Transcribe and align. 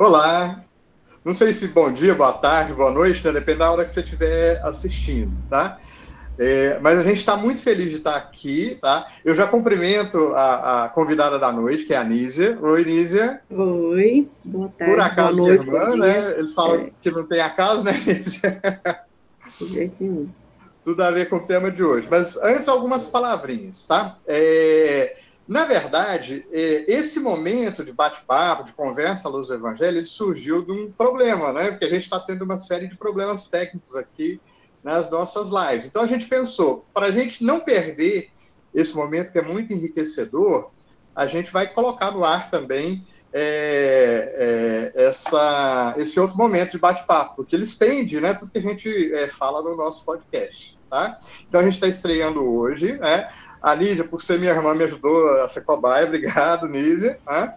Olá. 0.00 0.64
Não 1.22 1.34
sei 1.34 1.52
se 1.52 1.68
bom 1.68 1.92
dia, 1.92 2.14
boa 2.14 2.32
tarde, 2.32 2.72
boa 2.72 2.90
noite, 2.90 3.22
né? 3.22 3.32
depende 3.32 3.58
da 3.58 3.70
hora 3.70 3.84
que 3.84 3.90
você 3.90 4.00
estiver 4.00 4.58
assistindo, 4.64 5.30
tá? 5.50 5.78
É, 6.38 6.78
mas 6.80 6.98
a 6.98 7.02
gente 7.02 7.18
está 7.18 7.36
muito 7.36 7.60
feliz 7.60 7.90
de 7.90 7.96
estar 7.96 8.16
aqui, 8.16 8.78
tá? 8.80 9.04
Eu 9.22 9.34
já 9.34 9.46
cumprimento 9.46 10.32
a, 10.34 10.84
a, 10.84 10.88
convidada 10.88 11.38
da 11.38 11.52
noite, 11.52 11.84
que 11.84 11.92
é 11.92 11.98
a 11.98 12.04
Nízia. 12.04 12.58
Oi, 12.62 12.82
Nízia. 12.82 13.42
Oi, 13.50 14.26
boa 14.42 14.72
tarde. 14.78 14.94
Por 14.94 15.02
acaso, 15.02 15.36
boa 15.36 15.48
noite, 15.54 15.66
irmã, 15.66 15.96
né? 15.96 16.34
Eles 16.38 16.54
falam 16.54 16.80
é. 16.80 16.90
que 17.02 17.10
não 17.10 17.26
tem 17.26 17.42
acaso, 17.42 17.84
né, 17.84 17.92
Nízia? 17.92 18.58
Tudo 20.82 21.02
a 21.02 21.10
ver 21.10 21.28
com 21.28 21.36
o 21.36 21.46
tema 21.46 21.70
de 21.70 21.84
hoje. 21.84 22.08
Mas 22.10 22.38
antes, 22.38 22.68
algumas 22.68 23.06
palavrinhas, 23.06 23.84
tá? 23.84 24.16
É, 24.26 25.14
na 25.50 25.64
verdade, 25.64 26.46
é, 26.52 26.84
esse 26.86 27.18
momento 27.18 27.84
de 27.84 27.92
bate-papo, 27.92 28.62
de 28.62 28.72
conversa 28.72 29.26
à 29.26 29.32
luz 29.32 29.48
do 29.48 29.54
Evangelho, 29.54 30.06
surgiu 30.06 30.64
de 30.64 30.70
um 30.70 30.92
problema, 30.92 31.52
né? 31.52 31.72
Porque 31.72 31.86
a 31.86 31.88
gente 31.88 32.04
está 32.04 32.20
tendo 32.20 32.42
uma 32.42 32.56
série 32.56 32.86
de 32.86 32.96
problemas 32.96 33.48
técnicos 33.48 33.96
aqui 33.96 34.40
nas 34.80 35.10
nossas 35.10 35.48
lives. 35.48 35.86
Então 35.86 36.04
a 36.04 36.06
gente 36.06 36.28
pensou, 36.28 36.86
para 36.94 37.06
a 37.06 37.10
gente 37.10 37.42
não 37.42 37.58
perder 37.58 38.30
esse 38.72 38.94
momento 38.94 39.32
que 39.32 39.40
é 39.40 39.42
muito 39.42 39.72
enriquecedor, 39.72 40.70
a 41.16 41.26
gente 41.26 41.50
vai 41.50 41.66
colocar 41.66 42.12
no 42.12 42.24
ar 42.24 42.48
também 42.48 43.04
é, 43.32 44.92
é, 44.94 45.04
essa, 45.04 45.94
esse 45.96 46.18
outro 46.18 46.36
momento 46.36 46.72
de 46.72 46.78
bate-papo, 46.78 47.36
porque 47.36 47.54
ele 47.54 47.62
estende 47.62 48.20
né, 48.20 48.34
tudo 48.34 48.50
que 48.50 48.58
a 48.58 48.62
gente 48.62 49.14
é, 49.14 49.28
fala 49.28 49.62
no 49.62 49.76
nosso 49.76 50.04
podcast. 50.04 50.78
Tá? 50.90 51.20
Então 51.48 51.60
a 51.60 51.64
gente 51.64 51.74
está 51.74 51.86
estreando 51.86 52.44
hoje. 52.44 52.94
Né? 52.94 53.26
A 53.62 53.76
Nízia, 53.76 54.04
por 54.04 54.20
ser 54.20 54.40
minha 54.40 54.52
irmã, 54.52 54.74
me 54.74 54.84
ajudou 54.84 55.42
a 55.42 55.48
ser 55.48 55.62
cobaia. 55.62 56.06
Obrigado, 56.06 56.66
Nízia. 56.66 57.20
Né? 57.26 57.54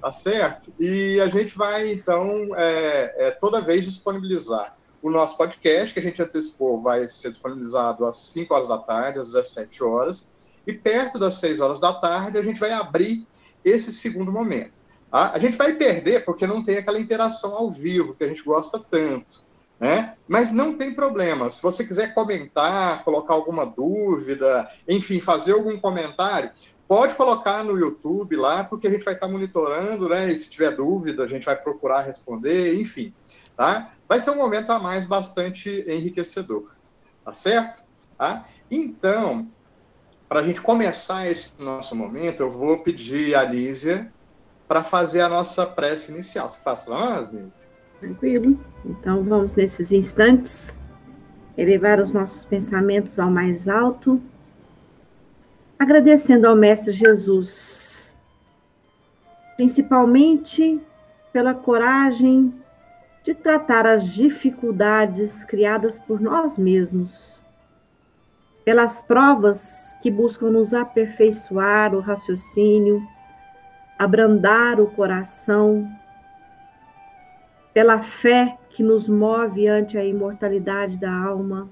Tá 0.00 0.12
certo? 0.12 0.72
E 0.78 1.20
a 1.20 1.26
gente 1.26 1.58
vai, 1.58 1.90
então, 1.90 2.50
é, 2.56 3.26
é, 3.26 3.30
toda 3.32 3.60
vez 3.60 3.84
disponibilizar 3.84 4.76
o 5.02 5.10
nosso 5.10 5.36
podcast, 5.36 5.92
que 5.92 5.98
a 5.98 6.02
gente 6.02 6.22
antecipou, 6.22 6.80
vai 6.80 7.06
ser 7.08 7.30
disponibilizado 7.30 8.04
às 8.04 8.18
5 8.18 8.54
horas 8.54 8.68
da 8.68 8.78
tarde, 8.78 9.18
às 9.18 9.32
17 9.32 9.82
horas. 9.82 10.30
E 10.66 10.72
perto 10.72 11.18
das 11.18 11.34
6 11.34 11.58
horas 11.58 11.80
da 11.80 11.92
tarde, 11.94 12.38
a 12.38 12.42
gente 12.42 12.60
vai 12.60 12.72
abrir 12.72 13.26
esse 13.64 13.92
segundo 13.92 14.30
momento. 14.30 14.77
Tá? 15.10 15.32
A 15.32 15.38
gente 15.38 15.56
vai 15.56 15.74
perder 15.74 16.24
porque 16.24 16.46
não 16.46 16.62
tem 16.62 16.78
aquela 16.78 17.00
interação 17.00 17.54
ao 17.54 17.70
vivo 17.70 18.14
que 18.14 18.24
a 18.24 18.28
gente 18.28 18.42
gosta 18.42 18.78
tanto. 18.78 19.46
Né? 19.80 20.16
Mas 20.26 20.50
não 20.50 20.76
tem 20.76 20.92
problema. 20.92 21.48
Se 21.48 21.62
você 21.62 21.84
quiser 21.84 22.12
comentar, 22.12 23.04
colocar 23.04 23.34
alguma 23.34 23.64
dúvida, 23.64 24.68
enfim, 24.88 25.20
fazer 25.20 25.52
algum 25.52 25.78
comentário, 25.78 26.50
pode 26.88 27.14
colocar 27.14 27.62
no 27.62 27.78
YouTube 27.78 28.34
lá, 28.34 28.64
porque 28.64 28.88
a 28.88 28.90
gente 28.90 29.04
vai 29.04 29.14
estar 29.14 29.28
monitorando, 29.28 30.08
né? 30.08 30.32
E 30.32 30.36
se 30.36 30.50
tiver 30.50 30.74
dúvida, 30.74 31.22
a 31.22 31.28
gente 31.28 31.44
vai 31.44 31.54
procurar 31.54 32.00
responder, 32.00 32.74
enfim. 32.80 33.14
Tá? 33.56 33.92
Vai 34.08 34.18
ser 34.18 34.30
um 34.30 34.36
momento 34.36 34.70
a 34.70 34.78
mais 34.78 35.06
bastante 35.06 35.84
enriquecedor, 35.86 36.70
tá 37.24 37.34
certo? 37.34 37.86
Tá? 38.16 38.44
Então, 38.70 39.48
para 40.28 40.40
a 40.40 40.42
gente 40.42 40.60
começar 40.60 41.28
esse 41.28 41.52
nosso 41.58 41.94
momento, 41.94 42.40
eu 42.40 42.50
vou 42.50 42.78
pedir 42.78 43.34
a 43.34 43.44
Lízia 43.44 44.12
para 44.68 44.82
fazer 44.82 45.22
a 45.22 45.28
nossa 45.28 45.64
prece 45.64 46.12
inicial. 46.12 46.48
Você 46.48 46.60
faz 46.60 46.82
para 46.82 46.94
nós? 46.94 47.30
Tranquilo. 47.98 48.60
Então, 48.84 49.24
vamos 49.24 49.56
nesses 49.56 49.90
instantes 49.90 50.78
elevar 51.56 51.98
os 51.98 52.12
nossos 52.12 52.44
pensamentos 52.44 53.18
ao 53.18 53.30
mais 53.30 53.66
alto, 53.66 54.22
agradecendo 55.78 56.46
ao 56.46 56.54
Mestre 56.54 56.92
Jesus, 56.92 58.16
principalmente 59.56 60.80
pela 61.32 61.54
coragem 61.54 62.54
de 63.24 63.34
tratar 63.34 63.86
as 63.86 64.06
dificuldades 64.06 65.44
criadas 65.44 65.98
por 65.98 66.20
nós 66.20 66.56
mesmos, 66.56 67.42
pelas 68.64 69.02
provas 69.02 69.96
que 70.00 70.10
buscam 70.10 70.50
nos 70.50 70.72
aperfeiçoar 70.72 71.94
o 71.94 72.00
raciocínio, 72.00 73.02
abrandar 73.98 74.80
o 74.80 74.86
coração, 74.86 75.90
pela 77.74 78.00
fé 78.00 78.56
que 78.70 78.82
nos 78.82 79.08
move 79.08 79.66
ante 79.66 79.98
a 79.98 80.04
imortalidade 80.04 80.98
da 80.98 81.12
alma, 81.12 81.68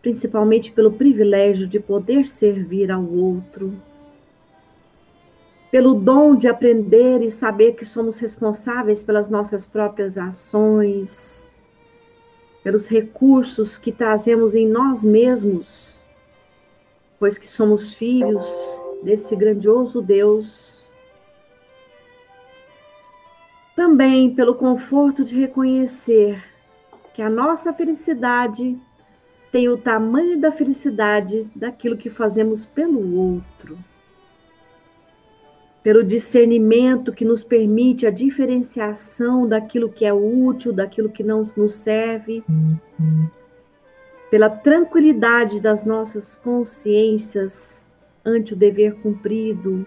principalmente 0.00 0.72
pelo 0.72 0.92
privilégio 0.92 1.66
de 1.66 1.80
poder 1.80 2.26
servir 2.26 2.90
ao 2.90 3.04
outro 3.04 3.74
pelo 5.74 5.92
dom 5.92 6.36
de 6.36 6.46
aprender 6.46 7.20
e 7.20 7.32
saber 7.32 7.72
que 7.72 7.84
somos 7.84 8.18
responsáveis 8.18 9.02
pelas 9.02 9.28
nossas 9.28 9.66
próprias 9.66 10.16
ações, 10.16 11.50
pelos 12.62 12.86
recursos 12.86 13.76
que 13.76 13.90
trazemos 13.90 14.54
em 14.54 14.68
nós 14.68 15.04
mesmos, 15.04 16.00
pois 17.18 17.36
que 17.36 17.48
somos 17.48 17.92
filhos 17.92 18.46
desse 19.02 19.34
grandioso 19.34 20.00
Deus. 20.00 20.73
Também 23.74 24.32
pelo 24.34 24.54
conforto 24.54 25.24
de 25.24 25.38
reconhecer 25.38 26.42
que 27.12 27.20
a 27.20 27.28
nossa 27.28 27.72
felicidade 27.72 28.78
tem 29.50 29.68
o 29.68 29.76
tamanho 29.76 30.38
da 30.40 30.50
felicidade 30.50 31.48
daquilo 31.54 31.96
que 31.96 32.10
fazemos 32.10 32.66
pelo 32.66 33.16
outro. 33.16 33.78
Pelo 35.82 36.02
discernimento 36.02 37.12
que 37.12 37.24
nos 37.24 37.44
permite 37.44 38.06
a 38.06 38.10
diferenciação 38.10 39.46
daquilo 39.46 39.88
que 39.88 40.04
é 40.04 40.12
útil, 40.12 40.72
daquilo 40.72 41.08
que 41.08 41.22
não 41.22 41.44
nos 41.56 41.74
serve, 41.74 42.42
pela 44.30 44.50
tranquilidade 44.50 45.60
das 45.60 45.84
nossas 45.84 46.34
consciências 46.34 47.84
ante 48.24 48.54
o 48.54 48.56
dever 48.56 48.94
cumprido, 48.96 49.86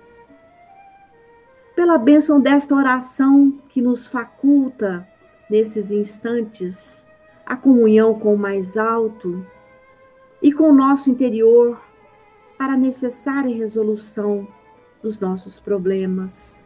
pela 1.77 1.95
bênção 1.99 2.41
desta 2.41 2.73
oração 2.73 3.53
que 3.69 3.83
nos 3.83 4.07
faculta, 4.07 5.07
nesses 5.47 5.91
instantes, 5.91 7.05
a 7.45 7.55
comunhão 7.55 8.15
com 8.15 8.33
o 8.33 8.37
mais 8.37 8.75
alto 8.75 9.45
e 10.41 10.51
com 10.51 10.71
o 10.71 10.73
nosso 10.73 11.11
interior 11.11 11.79
para 12.57 12.73
a 12.73 12.77
necessária 12.77 13.55
resolução 13.55 14.47
dos 15.03 15.19
nossos 15.19 15.59
problemas. 15.59 16.63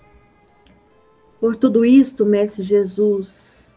Por 1.42 1.58
tudo 1.58 1.84
isto, 1.84 2.26
Mestre 2.26 2.64
Jesus, 2.64 3.76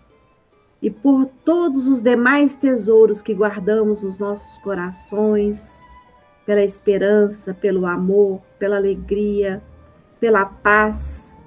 e 0.81 0.89
por 0.89 1.27
todos 1.45 1.89
os 1.89 2.01
demais 2.01 2.55
tesouros 2.55 3.21
que 3.21 3.35
guardamos 3.35 4.05
nos 4.05 4.21
nossos 4.21 4.57
corações, 4.59 5.83
pela 6.47 6.63
esperança, 6.63 7.53
pelo 7.53 7.87
amor, 7.87 8.41
pela 8.57 8.77
alegria, 8.77 9.61
pela 10.25 10.47
paz, 10.47 11.39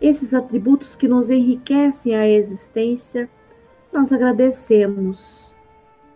esses 0.00 0.32
atributos 0.32 0.96
que 0.96 1.06
nos 1.06 1.28
enriquecem 1.28 2.16
a 2.16 2.26
existência, 2.26 3.28
nós 3.92 4.10
agradecemos 4.10 5.54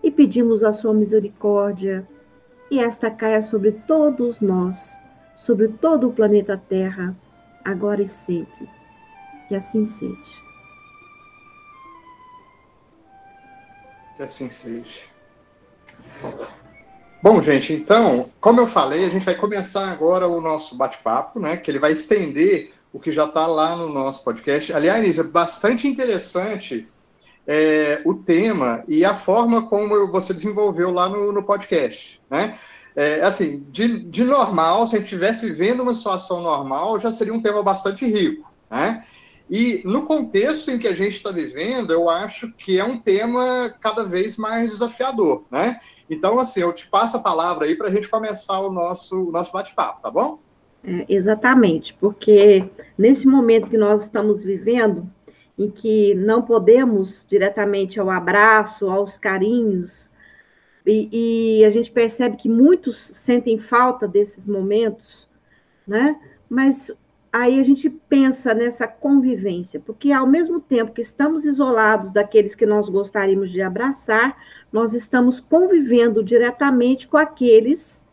e 0.03 0.11
pedimos 0.11 0.65
a 0.65 0.73
sua 0.73 0.95
misericórdia, 0.95 2.09
e 2.71 2.81
esta 2.81 3.11
caia 3.11 3.43
sobre 3.43 3.71
todos 3.73 4.41
nós 4.41 4.99
sobre 5.37 5.69
todo 5.69 6.09
o 6.09 6.13
planeta 6.15 6.57
Terra, 6.57 7.15
agora 7.63 8.01
e 8.01 8.09
sempre. 8.09 8.67
Que 9.47 9.55
assim 9.55 9.85
seja. 9.85 10.41
Que 14.17 14.23
assim 14.23 14.49
seja. 14.49 15.03
Bom, 17.25 17.41
gente, 17.41 17.73
então, 17.73 18.29
como 18.39 18.61
eu 18.61 18.67
falei, 18.67 19.07
a 19.07 19.09
gente 19.09 19.25
vai 19.25 19.35
começar 19.35 19.91
agora 19.91 20.29
o 20.29 20.43
nosso 20.43 20.77
bate-papo, 20.77 21.41
né? 21.41 21.57
Que 21.57 21.71
ele 21.71 21.79
vai 21.79 21.93
estender 21.93 22.75
o 22.93 23.01
que 23.01 23.11
já 23.11 23.25
está 23.25 23.47
lá 23.47 23.75
no 23.75 23.89
nosso 23.89 24.23
podcast. 24.23 24.71
Aliás, 24.75 25.19
é 25.19 25.23
bastante 25.23 25.89
interessante 25.89 26.87
é, 27.47 28.03
o 28.05 28.13
tema 28.13 28.85
e 28.87 29.07
a 29.07 29.15
forma 29.15 29.67
como 29.67 30.13
você 30.13 30.35
desenvolveu 30.35 30.91
lá 30.91 31.09
no, 31.09 31.33
no 31.33 31.43
podcast, 31.43 32.21
né? 32.29 32.59
É, 32.95 33.23
assim, 33.23 33.65
de, 33.71 34.05
de 34.05 34.23
normal, 34.23 34.87
se 34.87 34.95
a 34.95 34.99
gente 34.99 35.07
estivesse 35.07 35.47
vivendo 35.47 35.83
uma 35.83 35.95
situação 35.95 36.43
normal, 36.43 37.01
já 37.01 37.11
seria 37.11 37.33
um 37.33 37.41
tema 37.41 37.63
bastante 37.63 38.05
rico, 38.05 38.53
né? 38.71 39.03
E 39.49 39.81
no 39.87 40.03
contexto 40.03 40.71
em 40.71 40.79
que 40.79 40.89
a 40.89 40.95
gente 40.95 41.15
está 41.15 41.31
vivendo, 41.31 41.91
eu 41.91 42.11
acho 42.11 42.53
que 42.53 42.79
é 42.79 42.85
um 42.85 43.01
tema 43.01 43.75
cada 43.81 44.05
vez 44.05 44.37
mais 44.37 44.69
desafiador, 44.69 45.45
né? 45.51 45.81
Então, 46.09 46.39
assim, 46.39 46.61
eu 46.61 46.73
te 46.73 46.87
passo 46.87 47.17
a 47.17 47.21
palavra 47.21 47.67
aí 47.67 47.77
para 47.77 47.89
a 47.89 47.91
gente 47.91 48.09
começar 48.09 48.61
o 48.61 48.71
nosso, 48.71 49.29
o 49.29 49.33
nosso 49.33 49.53
bate-papo, 49.53 50.03
tá 50.03 50.11
bom? 50.11 50.39
É, 50.83 51.07
exatamente, 51.09 51.95
porque 51.95 52.69
nesse 52.97 53.27
momento 53.27 53.71
que 53.71 53.79
nós 53.79 54.03
estamos 54.03 54.45
vivendo, 54.45 55.11
em 55.59 55.71
que 55.71 56.15
não 56.15 56.43
podemos 56.43 57.25
diretamente 57.27 57.99
ao 57.99 58.11
abraço, 58.11 58.91
aos 58.91 59.17
carinhos, 59.17 60.11
e, 60.87 61.61
e, 61.61 61.65
a 61.65 61.71
gente 61.71 61.91
percebe 61.91 62.37
que 62.37 62.49
muitos 62.49 62.99
sentem 62.99 63.57
falta 63.57 64.07
desses 64.07 64.47
momentos, 64.47 65.27
né? 65.87 66.21
Mas 66.47 66.93
aí 67.35 67.59
a 67.59 67.65
gente 67.65 67.91
pensa 67.91 68.55
nessa 68.55 68.87
convivência, 68.87 69.81
porque 69.81 70.13
ao 70.13 70.25
mesmo 70.25 70.61
tempo 70.61 70.93
que 70.93 71.03
estamos 71.03 71.45
isolados 71.45 72.13
daqueles 72.13 72.55
que 72.55 72.65
nós 72.65 72.89
gostaríamos 72.89 73.51
de 73.51 73.61
abraçar, 73.61 74.37
nós 74.73 74.95
estamos 74.95 75.41
convivendo 75.41 76.23
diretamente 76.23 77.09
com 77.09 77.17
aqueles 77.17 78.05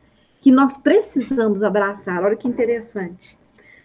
que 0.41 0.51
nós 0.51 0.75
precisamos 0.75 1.61
abraçar. 1.61 2.23
Olha 2.23 2.35
que 2.35 2.47
interessante, 2.47 3.37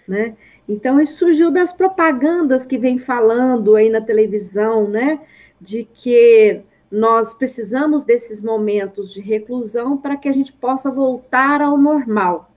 né? 0.09 0.35
Então, 0.67 0.99
isso 0.99 1.19
surgiu 1.19 1.51
das 1.51 1.71
propagandas 1.71 2.65
que 2.65 2.79
vem 2.79 2.99
falando 2.99 3.77
aí 3.77 3.91
na 3.91 4.01
televisão, 4.01 4.89
né? 4.89 5.21
De 5.61 5.85
que 5.85 6.63
nós 6.91 7.35
precisamos 7.35 8.05
desses 8.05 8.41
momentos 8.41 9.13
de 9.13 9.21
reclusão 9.21 9.99
para 9.99 10.17
que 10.17 10.31
a 10.31 10.33
gente 10.33 10.55
possa 10.55 10.91
voltar 10.91 11.61
ao 11.61 11.77
normal. 11.77 12.51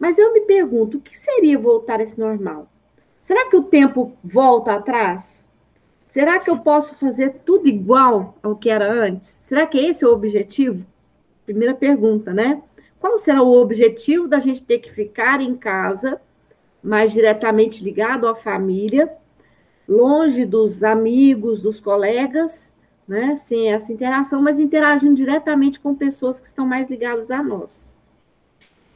Mas 0.00 0.18
eu 0.18 0.32
me 0.32 0.40
pergunto, 0.40 0.96
o 0.96 1.00
que 1.00 1.16
seria 1.16 1.58
voltar 1.58 2.00
a 2.00 2.02
esse 2.02 2.18
normal? 2.18 2.66
Será 3.20 3.50
que 3.50 3.56
o 3.56 3.64
tempo 3.64 4.16
volta 4.24 4.72
atrás? 4.72 5.46
Será 6.08 6.40
que 6.40 6.48
eu 6.48 6.58
posso 6.58 6.94
fazer 6.94 7.42
tudo 7.44 7.68
igual 7.68 8.34
ao 8.42 8.56
que 8.56 8.70
era 8.70 8.90
antes? 8.90 9.28
Será 9.28 9.66
que 9.66 9.78
esse 9.78 10.02
é 10.02 10.08
o 10.08 10.12
objetivo? 10.12 10.86
Primeira 11.44 11.74
pergunta, 11.74 12.32
né? 12.32 12.62
Qual 12.98 13.18
será 13.18 13.42
o 13.42 13.52
objetivo 13.52 14.26
da 14.26 14.40
gente 14.40 14.62
ter 14.62 14.78
que 14.78 14.90
ficar 14.90 15.42
em 15.42 15.54
casa, 15.54 16.18
mais 16.82 17.12
diretamente 17.12 17.84
ligado 17.84 18.26
à 18.26 18.34
família, 18.34 19.12
longe 19.86 20.46
dos 20.46 20.82
amigos, 20.82 21.60
dos 21.60 21.78
colegas, 21.78 22.72
né? 23.06 23.36
Sem 23.36 23.70
essa 23.70 23.92
interação, 23.92 24.40
mas 24.40 24.58
interagindo 24.58 25.14
diretamente 25.14 25.78
com 25.78 25.94
pessoas 25.94 26.40
que 26.40 26.46
estão 26.46 26.66
mais 26.66 26.88
ligadas 26.88 27.30
a 27.30 27.42
nós. 27.42 27.94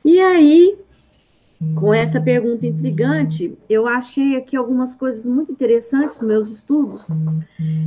E 0.05 0.21
aí, 0.21 0.79
com 1.78 1.93
essa 1.93 2.20
pergunta 2.20 2.66
intrigante, 2.66 3.56
eu 3.69 3.87
achei 3.87 4.37
aqui 4.37 4.56
algumas 4.56 4.94
coisas 4.94 5.26
muito 5.26 5.52
interessantes 5.52 6.20
nos 6.20 6.28
meus 6.28 6.50
estudos 6.50 7.08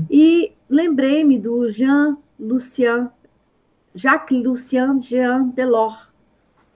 e 0.10 0.54
lembrei-me 0.70 1.40
do 1.40 1.68
Jean 1.68 2.18
Lucien, 2.40 3.10
Jacques 3.96 4.44
Lucien 4.44 5.02
Jean 5.02 5.48
Delors. 5.50 6.12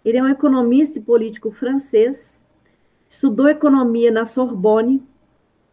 Ele 0.03 0.17
é 0.17 0.23
um 0.23 0.27
economista 0.27 0.97
e 0.97 1.01
político 1.01 1.51
francês, 1.51 2.43
estudou 3.07 3.47
economia 3.47 4.11
na 4.11 4.25
Sorbonne, 4.25 5.03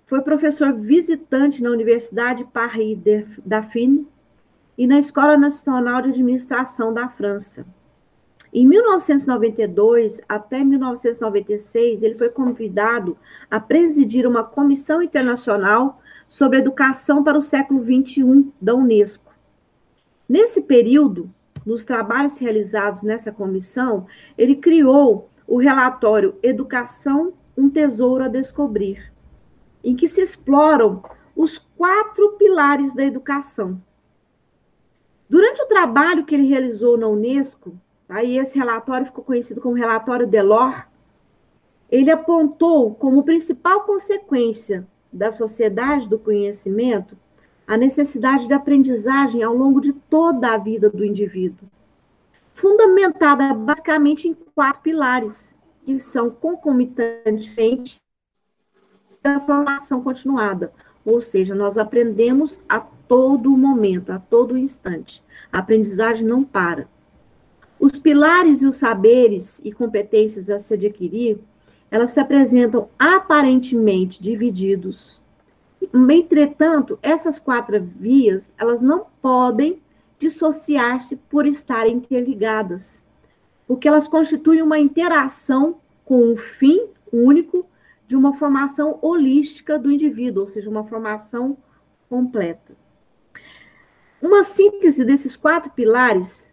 foi 0.04 0.20
professor 0.22 0.72
visitante 0.72 1.62
na 1.62 1.70
Universidade 1.70 2.44
Paris 2.52 2.98
Dauphine 3.44 4.06
e 4.76 4.86
na 4.86 4.98
Escola 4.98 5.36
Nacional 5.36 6.02
de 6.02 6.10
Administração 6.10 6.92
da 6.92 7.08
França. 7.08 7.66
Em 8.52 8.66
1992 8.66 10.20
até 10.28 10.64
1996, 10.64 12.02
ele 12.02 12.14
foi 12.14 12.30
convidado 12.30 13.16
a 13.50 13.60
presidir 13.60 14.26
uma 14.26 14.42
comissão 14.42 15.02
internacional 15.02 16.00
sobre 16.28 16.58
educação 16.58 17.22
para 17.22 17.38
o 17.38 17.42
século 17.42 17.82
XXI 17.82 18.50
da 18.60 18.74
Unesco. 18.74 19.34
Nesse 20.28 20.62
período, 20.62 21.30
nos 21.64 21.84
trabalhos 21.84 22.38
realizados 22.38 23.02
nessa 23.02 23.30
comissão, 23.30 24.06
ele 24.36 24.56
criou 24.56 25.28
o 25.46 25.58
relatório 25.58 26.36
Educação, 26.42 27.32
um 27.56 27.68
Tesouro 27.68 28.24
a 28.24 28.28
Descobrir, 28.28 29.12
em 29.82 29.94
que 29.96 30.08
se 30.08 30.20
exploram 30.20 31.02
os 31.34 31.58
quatro 31.58 32.32
pilares 32.32 32.94
da 32.94 33.04
educação. 33.04 33.80
Durante 35.28 35.62
o 35.62 35.66
trabalho 35.66 36.24
que 36.24 36.34
ele 36.34 36.48
realizou 36.48 36.96
na 36.96 37.06
Unesco, 37.06 37.78
Aí 38.08 38.38
esse 38.38 38.58
relatório 38.58 39.06
ficou 39.06 39.22
conhecido 39.22 39.60
como 39.60 39.74
relatório 39.74 40.26
Delors. 40.26 40.84
Ele 41.90 42.10
apontou 42.10 42.94
como 42.94 43.22
principal 43.22 43.82
consequência 43.82 44.86
da 45.12 45.30
sociedade 45.30 46.08
do 46.08 46.18
conhecimento 46.18 47.16
a 47.66 47.76
necessidade 47.76 48.46
de 48.46 48.54
aprendizagem 48.54 49.42
ao 49.42 49.54
longo 49.54 49.80
de 49.80 49.92
toda 49.92 50.54
a 50.54 50.56
vida 50.56 50.88
do 50.88 51.04
indivíduo, 51.04 51.68
fundamentada 52.50 53.52
basicamente 53.52 54.26
em 54.26 54.34
quatro 54.54 54.80
pilares, 54.80 55.54
que 55.84 55.98
são 55.98 56.30
concomitantemente 56.30 58.00
da 59.22 59.38
formação 59.38 60.02
continuada, 60.02 60.72
ou 61.04 61.20
seja, 61.20 61.54
nós 61.54 61.76
aprendemos 61.76 62.60
a 62.66 62.80
todo 62.80 63.56
momento, 63.56 64.12
a 64.12 64.18
todo 64.18 64.56
instante. 64.56 65.22
A 65.52 65.58
aprendizagem 65.58 66.26
não 66.26 66.44
para. 66.44 66.88
Os 67.80 67.98
pilares 67.98 68.62
e 68.62 68.66
os 68.66 68.76
saberes 68.76 69.60
e 69.64 69.72
competências 69.72 70.50
a 70.50 70.58
se 70.58 70.74
adquirir, 70.74 71.38
elas 71.90 72.10
se 72.10 72.20
apresentam 72.20 72.88
aparentemente 72.98 74.22
divididos. 74.22 75.20
Entretanto, 76.10 76.98
essas 77.02 77.38
quatro 77.38 77.80
vias, 77.80 78.52
elas 78.58 78.80
não 78.80 79.06
podem 79.22 79.80
dissociar-se 80.18 81.16
por 81.16 81.46
estarem 81.46 81.96
interligadas, 81.96 83.06
porque 83.66 83.86
elas 83.86 84.08
constituem 84.08 84.60
uma 84.60 84.78
interação 84.78 85.76
com 86.04 86.32
o 86.32 86.36
fim 86.36 86.88
único 87.12 87.64
de 88.08 88.16
uma 88.16 88.34
formação 88.34 88.98
holística 89.00 89.78
do 89.78 89.92
indivíduo, 89.92 90.42
ou 90.42 90.48
seja, 90.48 90.68
uma 90.68 90.82
formação 90.82 91.56
completa. 92.08 92.76
Uma 94.20 94.42
síntese 94.42 95.04
desses 95.04 95.36
quatro 95.36 95.70
pilares 95.70 96.52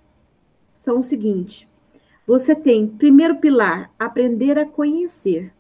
são 0.86 1.00
o 1.00 1.04
seguinte: 1.04 1.68
você 2.28 2.56
tem, 2.56 2.88
primeiro 2.88 3.38
pilar, 3.38 3.92
aprender 3.98 4.58
a 4.58 4.66
conhecer. 4.66 5.52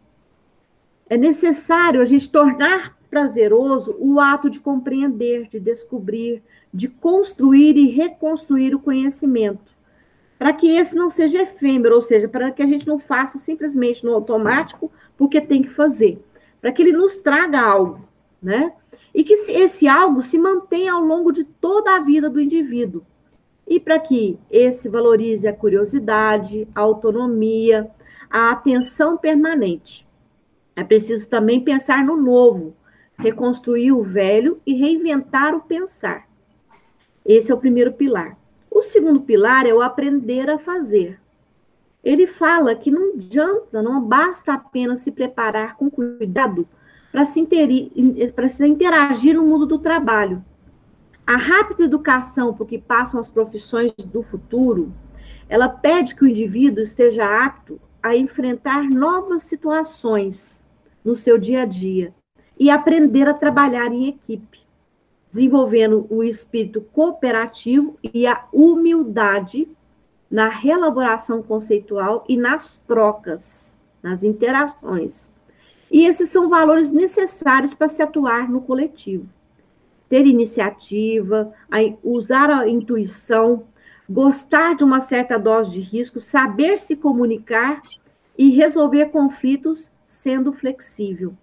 É 1.09 1.17
necessário 1.17 2.01
a 2.01 2.05
gente 2.05 2.29
tornar 2.29 2.95
prazeroso 3.09 3.95
o 3.99 4.19
ato 4.19 4.49
de 4.49 4.59
compreender, 4.59 5.47
de 5.49 5.59
descobrir, 5.59 6.43
de 6.73 6.87
construir 6.87 7.75
e 7.75 7.89
reconstruir 7.89 8.75
o 8.75 8.79
conhecimento. 8.79 9.73
Para 10.37 10.53
que 10.53 10.67
esse 10.69 10.95
não 10.95 11.09
seja 11.09 11.41
efêmero, 11.41 11.95
ou 11.95 12.01
seja, 12.01 12.27
para 12.27 12.51
que 12.51 12.61
a 12.61 12.65
gente 12.65 12.87
não 12.87 12.97
faça 12.97 13.37
simplesmente 13.37 14.03
no 14.03 14.13
automático 14.13 14.91
porque 15.17 15.39
tem 15.39 15.61
que 15.61 15.69
fazer. 15.69 16.21
Para 16.59 16.71
que 16.71 16.81
ele 16.81 16.91
nos 16.91 17.17
traga 17.19 17.61
algo, 17.61 18.07
né? 18.41 18.73
E 19.13 19.23
que 19.23 19.33
esse 19.33 19.87
algo 19.87 20.21
se 20.21 20.37
mantenha 20.37 20.93
ao 20.93 21.01
longo 21.01 21.31
de 21.31 21.43
toda 21.43 21.95
a 21.95 22.01
vida 22.01 22.29
do 22.29 22.41
indivíduo. 22.41 23.05
E 23.67 23.79
para 23.79 23.97
que 23.99 24.37
esse 24.49 24.87
valorize 24.87 25.47
a 25.47 25.53
curiosidade, 25.53 26.67
a 26.75 26.81
autonomia, 26.81 27.89
a 28.29 28.51
atenção 28.51 29.17
permanente. 29.17 30.05
É 30.75 30.83
preciso 30.83 31.29
também 31.29 31.61
pensar 31.61 32.03
no 32.03 32.17
novo, 32.17 32.75
reconstruir 33.17 33.91
o 33.91 34.03
velho 34.03 34.61
e 34.65 34.73
reinventar 34.73 35.55
o 35.55 35.61
pensar. 35.61 36.27
Esse 37.25 37.51
é 37.51 37.55
o 37.55 37.59
primeiro 37.59 37.93
pilar. 37.93 38.37
O 38.69 38.83
segundo 38.83 39.21
pilar 39.21 39.65
é 39.65 39.73
o 39.73 39.81
aprender 39.81 40.49
a 40.49 40.59
fazer. 40.59 41.19
Ele 42.03 42.27
fala 42.27 42.75
que 42.75 42.91
não 42.91 43.13
adianta, 43.13 43.81
não 43.81 43.99
basta 44.01 44.53
apenas 44.53 44.99
se 44.99 45.11
preparar 45.11 45.75
com 45.75 45.89
cuidado 45.89 46.67
para 47.11 47.25
se, 47.25 47.47
se 48.49 48.67
interagir 48.67 49.35
no 49.35 49.45
mundo 49.45 49.65
do 49.65 49.79
trabalho 49.79 50.43
a 51.25 51.37
rápida 51.37 51.83
educação 51.83 52.53
por 52.53 52.67
que 52.67 52.77
passam 52.77 53.19
as 53.19 53.29
profissões 53.29 53.91
do 54.05 54.21
futuro, 54.21 54.93
ela 55.49 55.67
pede 55.67 56.13
que 56.13 56.23
o 56.23 56.27
indivíduo 56.27 56.83
esteja 56.83 57.25
apto 57.25 57.79
a 58.01 58.15
enfrentar 58.15 58.83
novas 58.83 59.43
situações 59.43 60.63
no 61.03 61.15
seu 61.15 61.37
dia 61.39 61.63
a 61.63 61.65
dia 61.65 62.13
e 62.59 62.69
aprender 62.69 63.27
a 63.27 63.33
trabalhar 63.33 63.91
em 63.91 64.07
equipe, 64.07 64.59
desenvolvendo 65.27 66.05
o 66.09 66.23
espírito 66.23 66.81
cooperativo 66.93 67.97
e 68.03 68.27
a 68.27 68.45
humildade 68.53 69.67
na 70.29 70.47
reelaboração 70.47 71.41
conceitual 71.41 72.23
e 72.29 72.37
nas 72.37 72.77
trocas, 72.87 73.77
nas 74.01 74.23
interações. 74.23 75.33
E 75.91 76.05
esses 76.05 76.29
são 76.29 76.49
valores 76.49 76.91
necessários 76.91 77.73
para 77.73 77.87
se 77.87 78.01
atuar 78.01 78.47
no 78.49 78.61
coletivo 78.61 79.34
ter 80.09 80.25
iniciativa, 80.25 81.53
usar 82.03 82.49
a 82.49 82.67
intuição, 82.67 83.63
gostar 84.09 84.75
de 84.75 84.83
uma 84.83 85.01
certa 85.01 85.37
dose 85.37 85.71
de 85.71 85.81
risco, 85.81 86.19
saber 86.19 86.77
se 86.77 86.95
comunicar 86.95 87.81
e 88.37 88.49
resolver 88.49 89.07
conflitos 89.07 89.91
sendo 90.03 90.53
flexível. 90.53 91.33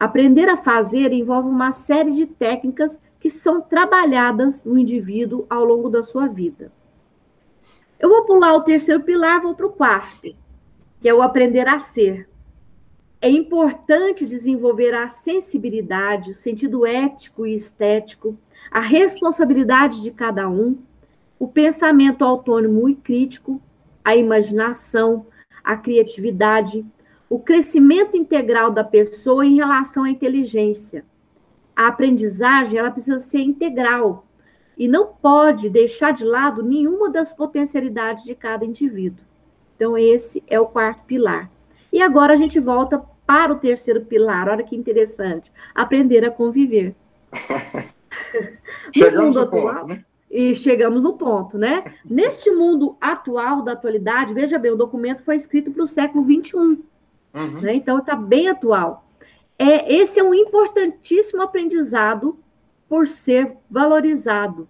Aprender 0.00 0.48
a 0.48 0.56
fazer 0.56 1.12
envolve 1.12 1.48
uma 1.48 1.72
série 1.72 2.12
de 2.12 2.26
técnicas 2.26 3.00
que 3.20 3.30
são 3.30 3.60
trabalhadas 3.60 4.64
no 4.64 4.76
indivíduo 4.76 5.46
ao 5.48 5.64
longo 5.64 5.88
da 5.88 6.02
sua 6.02 6.26
vida. 6.26 6.72
Eu 8.00 8.08
vou 8.08 8.24
pular 8.24 8.52
o 8.54 8.62
terceiro 8.62 9.02
pilar, 9.02 9.40
vou 9.40 9.54
para 9.54 9.66
o 9.66 9.72
quarto, 9.72 10.34
que 11.00 11.08
é 11.08 11.14
o 11.14 11.22
aprender 11.22 11.68
a 11.68 11.78
ser. 11.78 12.28
É 13.24 13.30
importante 13.30 14.26
desenvolver 14.26 14.92
a 14.92 15.08
sensibilidade, 15.08 16.32
o 16.32 16.34
sentido 16.34 16.84
ético 16.84 17.46
e 17.46 17.54
estético, 17.54 18.36
a 18.68 18.80
responsabilidade 18.80 20.02
de 20.02 20.10
cada 20.10 20.48
um, 20.48 20.76
o 21.38 21.46
pensamento 21.46 22.24
autônomo 22.24 22.88
e 22.88 22.96
crítico, 22.96 23.62
a 24.04 24.16
imaginação, 24.16 25.24
a 25.62 25.76
criatividade, 25.76 26.84
o 27.30 27.38
crescimento 27.38 28.16
integral 28.16 28.72
da 28.72 28.82
pessoa 28.82 29.46
em 29.46 29.54
relação 29.54 30.02
à 30.02 30.10
inteligência. 30.10 31.04
A 31.76 31.86
aprendizagem, 31.86 32.76
ela 32.76 32.90
precisa 32.90 33.18
ser 33.18 33.42
integral 33.42 34.26
e 34.76 34.88
não 34.88 35.06
pode 35.06 35.70
deixar 35.70 36.10
de 36.10 36.24
lado 36.24 36.60
nenhuma 36.60 37.08
das 37.08 37.32
potencialidades 37.32 38.24
de 38.24 38.34
cada 38.34 38.64
indivíduo. 38.64 39.24
Então, 39.76 39.96
esse 39.96 40.42
é 40.48 40.58
o 40.58 40.66
quarto 40.66 41.04
pilar. 41.04 41.48
E 41.92 42.00
agora 42.00 42.32
a 42.32 42.36
gente 42.36 42.58
volta 42.58 43.11
para 43.26 43.52
o 43.52 43.56
terceiro 43.56 44.02
pilar. 44.02 44.48
Olha 44.48 44.64
que 44.64 44.76
interessante. 44.76 45.52
Aprender 45.74 46.24
a 46.24 46.30
conviver. 46.30 46.94
chegamos 48.94 49.34
no 49.34 49.42
atual, 49.42 49.74
ponto, 49.74 49.86
né? 49.86 50.04
E 50.30 50.54
chegamos 50.54 51.04
no 51.04 51.12
ponto, 51.14 51.58
né? 51.58 51.84
Neste 52.04 52.50
mundo 52.50 52.96
atual, 53.00 53.62
da 53.62 53.72
atualidade, 53.72 54.34
veja 54.34 54.58
bem, 54.58 54.72
o 54.72 54.76
documento 54.76 55.22
foi 55.22 55.36
escrito 55.36 55.70
para 55.70 55.84
o 55.84 55.88
século 55.88 56.24
XXI. 56.24 56.56
Uhum. 57.34 57.60
Né? 57.60 57.74
Então, 57.74 57.98
está 57.98 58.14
bem 58.14 58.48
atual. 58.48 59.06
É, 59.58 59.94
esse 59.94 60.18
é 60.18 60.24
um 60.24 60.34
importantíssimo 60.34 61.42
aprendizado 61.42 62.38
por 62.88 63.08
ser 63.08 63.56
valorizado, 63.70 64.68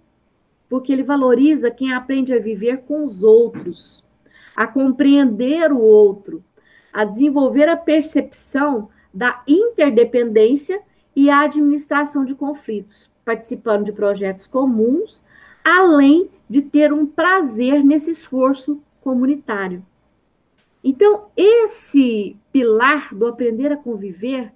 porque 0.68 0.92
ele 0.92 1.02
valoriza 1.02 1.70
quem 1.70 1.92
aprende 1.92 2.32
a 2.32 2.38
viver 2.38 2.82
com 2.82 3.04
os 3.04 3.24
outros, 3.24 4.04
a 4.54 4.66
compreender 4.66 5.72
o 5.72 5.80
outro, 5.80 6.44
a 6.92 7.04
desenvolver 7.04 7.68
a 7.68 7.76
percepção 7.76 8.88
da 9.12 9.42
interdependência 9.46 10.80
e 11.14 11.30
a 11.30 11.40
administração 11.40 12.24
de 12.24 12.34
conflitos, 12.34 13.10
participando 13.24 13.84
de 13.84 13.92
projetos 13.92 14.46
comuns, 14.46 15.22
além 15.64 16.28
de 16.48 16.62
ter 16.62 16.92
um 16.92 17.06
prazer 17.06 17.84
nesse 17.84 18.10
esforço 18.10 18.80
comunitário. 19.00 19.84
Então, 20.82 21.26
esse 21.36 22.36
pilar 22.52 23.14
do 23.14 23.26
aprender 23.26 23.70
a 23.70 23.76
conviver 23.76 24.52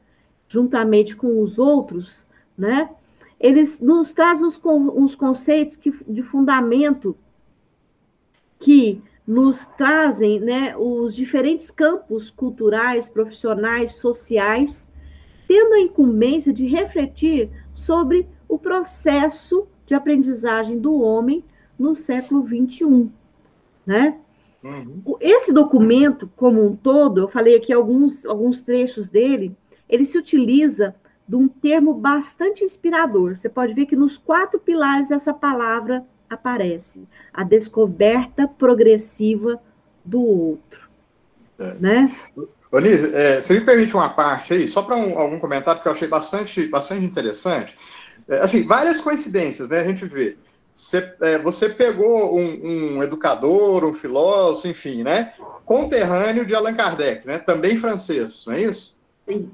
juntamente 0.48 1.14
com 1.14 1.40
os 1.40 1.58
outros, 1.58 2.26
né? 2.56 2.90
Eles 3.38 3.80
nos 3.80 4.12
traz 4.12 4.40
uns, 4.42 5.14
conceitos 5.14 5.76
que, 5.76 5.90
de 5.90 6.22
fundamento 6.22 7.16
que 8.58 9.02
nos 9.26 9.66
trazem 9.66 10.38
né, 10.38 10.76
os 10.76 11.14
diferentes 11.14 11.71
campos 11.71 12.30
culturais, 12.30 13.09
profissionais, 13.09 13.97
sociais, 13.97 14.90
tendo 15.49 15.75
a 15.75 15.80
incumbência 15.80 16.52
de 16.52 16.66
refletir 16.66 17.50
sobre 17.73 18.28
o 18.49 18.59
processo 18.59 19.66
de 19.85 19.95
aprendizagem 19.95 20.78
do 20.78 21.00
homem 21.00 21.45
no 21.78 21.95
século 21.95 22.47
XXI. 22.47 23.11
Né? 23.85 24.18
Uhum. 24.62 25.16
Esse 25.21 25.52
documento, 25.52 26.30
como 26.37 26.64
um 26.64 26.76
todo, 26.76 27.21
eu 27.21 27.28
falei 27.28 27.56
aqui 27.56 27.73
alguns, 27.73 28.25
alguns 28.25 28.62
trechos 28.62 29.09
dele, 29.09 29.56
ele 29.88 30.04
se 30.04 30.18
utiliza 30.18 30.95
de 31.28 31.37
um 31.37 31.49
termo 31.49 31.95
bastante 31.95 32.64
inspirador. 32.64 33.37
Você 33.37 33.49
pode 33.49 33.75
ver 33.75 33.87
que 33.87 33.97
nos 33.97 34.16
quatro 34.16 34.61
pilares 34.61 35.11
essa 35.11 35.35
palavra 35.35 36.06
aparece 36.28 37.06
a 37.33 37.42
descoberta 37.42 38.49
progressiva 38.49 39.61
do 40.04 40.23
outro. 40.23 40.88
É. 41.59 41.75
Né? 41.75 42.16
Onise, 42.71 43.14
é, 43.14 43.40
você 43.40 43.54
me 43.54 43.61
permite 43.61 43.95
uma 43.95 44.09
parte 44.09 44.52
aí, 44.52 44.68
só 44.68 44.83
para 44.83 44.97
um, 44.97 45.18
algum 45.18 45.38
comentário, 45.38 45.80
que 45.80 45.88
eu 45.88 45.92
achei 45.92 46.09
bastante, 46.09 46.66
bastante 46.66 47.04
interessante. 47.04 47.76
É, 48.28 48.40
assim, 48.40 48.64
várias 48.64 49.00
coincidências, 49.00 49.68
né? 49.68 49.80
A 49.80 49.85
gente 49.85 50.04
vê. 50.04 50.37
Você, 50.73 51.14
é, 51.23 51.38
você 51.38 51.71
pegou 51.71 52.38
um, 52.38 52.97
um, 52.97 53.02
educador, 53.02 53.85
um 53.85 53.95
filósofo, 53.95 54.68
enfim, 54.68 55.02
né? 55.02 55.33
Conterrâneo 55.64 56.45
de 56.45 56.54
Allan 56.54 56.75
Kardec, 56.75 57.26
né? 57.26 57.38
Também 57.38 57.76
francês, 57.76 58.45
não 58.47 58.54
é 58.54 58.62
isso? 58.62 58.99
Sim. 59.26 59.50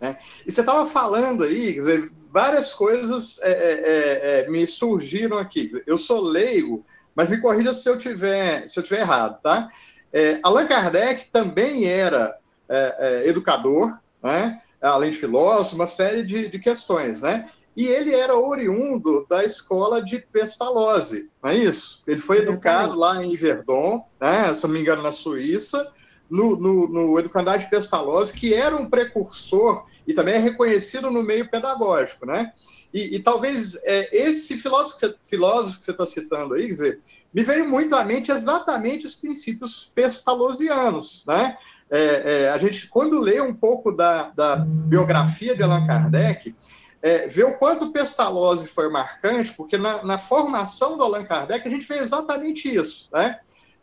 É. 0.00 0.16
E 0.46 0.52
você 0.52 0.60
estava 0.60 0.86
falando 0.86 1.44
aí, 1.44 1.74
quer 1.74 1.78
dizer, 1.80 2.12
várias 2.30 2.72
coisas 2.72 3.38
é, 3.42 3.50
é, 3.50 3.54
é, 3.54 4.40
é, 4.40 4.48
me 4.48 4.66
surgiram 4.66 5.36
aqui. 5.36 5.70
Eu 5.86 5.98
sou 5.98 6.20
leigo, 6.20 6.84
mas 7.14 7.28
me 7.28 7.40
corrija 7.40 7.72
se 7.72 7.88
eu 7.88 7.98
tiver, 7.98 8.68
se 8.68 8.78
eu 8.78 8.84
tiver 8.84 9.00
errado, 9.00 9.40
tá? 9.42 9.68
É, 10.12 10.38
Allan 10.42 10.66
Kardec 10.66 11.30
também 11.32 11.86
era 11.86 12.36
é, 12.68 13.24
educador, 13.26 13.98
né? 14.22 14.60
além 14.80 15.10
de 15.10 15.18
filósofo, 15.18 15.76
uma 15.76 15.86
série 15.86 16.22
de, 16.22 16.48
de 16.48 16.58
questões, 16.58 17.20
né? 17.20 17.48
E 17.76 17.86
ele 17.86 18.14
era 18.14 18.36
oriundo 18.36 19.26
da 19.28 19.44
escola 19.44 20.02
de 20.02 20.18
Pestalozzi, 20.18 21.30
não 21.42 21.50
é 21.50 21.56
isso? 21.56 22.02
Ele 22.06 22.18
foi 22.18 22.38
educado 22.38 22.94
lá 22.96 23.24
em 23.24 23.34
Verdon, 23.36 24.04
né, 24.20 24.52
se 24.54 24.64
não 24.64 24.74
me 24.74 24.80
engano, 24.80 25.02
na 25.02 25.12
Suíça, 25.12 25.90
no, 26.28 26.56
no, 26.56 26.88
no 26.88 27.18
Educandário 27.18 27.62
de 27.62 27.70
Pestalozzi, 27.70 28.32
que 28.32 28.52
era 28.52 28.76
um 28.76 28.88
precursor 28.88 29.86
e 30.06 30.14
também 30.14 30.34
é 30.34 30.38
reconhecido 30.38 31.10
no 31.10 31.22
meio 31.22 31.48
pedagógico, 31.48 32.26
né? 32.26 32.52
E, 32.92 33.16
e 33.16 33.18
talvez 33.20 33.76
é, 33.84 34.16
esse 34.16 34.56
filósofo 34.56 35.16
que, 35.28 35.36
você, 35.36 35.90
está 35.90 36.04
citando 36.04 36.54
aí, 36.54 36.66
dizer, 36.66 37.00
me 37.32 37.42
veio 37.42 37.68
muito 37.68 37.94
à 37.94 38.04
mente 38.04 38.32
exatamente 38.32 39.06
os 39.06 39.14
princípios 39.14 39.92
pestalozzianos, 39.94 41.24
né? 41.26 41.56
É, 41.90 42.42
é, 42.44 42.50
a 42.50 42.58
gente, 42.58 42.88
quando 42.88 43.20
lê 43.20 43.40
um 43.40 43.54
pouco 43.54 43.90
da, 43.90 44.30
da 44.30 44.56
biografia 44.56 45.56
de 45.56 45.62
Allan 45.62 45.86
Kardec, 45.86 46.54
é, 47.02 47.26
vê 47.26 47.42
o 47.44 47.56
quanto 47.56 47.92
Pestalozzi 47.92 48.66
foi 48.66 48.90
marcante, 48.90 49.52
porque 49.54 49.78
na, 49.78 50.04
na, 50.04 50.18
formação 50.18 50.98
do 50.98 51.04
Allan 51.04 51.24
Kardec 51.24 51.66
a 51.66 51.70
gente 51.70 51.84
fez 51.84 52.02
exatamente 52.02 52.72
isso, 52.72 53.08
né? 53.12 53.40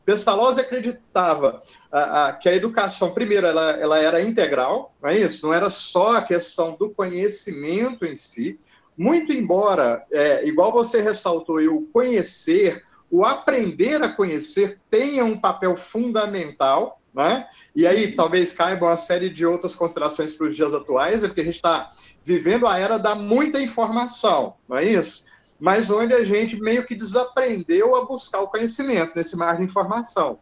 Pestalozzi 0.08 0.62
acreditava 0.62 1.62
que 2.42 2.48
a 2.48 2.56
educação, 2.56 3.12
primeiro, 3.12 3.46
ela, 3.46 3.72
ela 3.72 4.00
era 4.00 4.22
integral, 4.22 4.96
não 5.04 5.10
é 5.10 5.18
isso? 5.18 5.46
Não 5.46 5.54
era 5.54 5.70
só 5.70 6.16
a 6.16 6.22
questão 6.22 6.78
do 6.80 6.90
conhecimento 6.92 8.06
em 8.06 8.16
si, 8.16 8.58
muito 8.98 9.34
embora, 9.34 10.06
é, 10.10 10.48
igual 10.48 10.72
você 10.72 11.02
ressaltou, 11.02 11.58
o 11.58 11.82
conhecer, 11.88 12.86
o 13.12 13.26
aprender 13.26 14.02
a 14.02 14.08
conhecer 14.08 14.80
tenha 14.90 15.26
um 15.26 15.38
papel 15.38 15.76
fundamental, 15.76 17.02
né? 17.14 17.46
E 17.76 17.86
aí 17.86 18.16
talvez 18.16 18.54
caiba 18.54 18.86
uma 18.86 18.96
série 18.96 19.30
de 19.30 19.46
outras 19.46 19.76
considerações 19.76 20.34
para 20.34 20.48
os 20.48 20.56
dias 20.56 20.74
atuais, 20.74 21.22
é 21.22 21.28
porque 21.28 21.42
a 21.42 21.46
gente 21.46 21.56
está 21.56 21.92
vivendo 22.24 22.66
a 22.66 22.80
era 22.80 22.98
da 22.98 23.14
muita 23.14 23.60
informação, 23.62 24.56
não 24.70 24.78
é 24.78 24.86
isso? 24.86 25.26
Mas 25.60 25.90
onde 25.90 26.14
a 26.14 26.24
gente 26.24 26.60
meio 26.60 26.86
que 26.86 26.96
desaprendeu 26.96 27.96
a 27.96 28.06
buscar 28.06 28.42
o 28.42 28.48
conhecimento 28.48 29.16
nesse 29.16 29.36
mar 29.36 29.58
de 29.58 29.64
informação. 29.64 30.40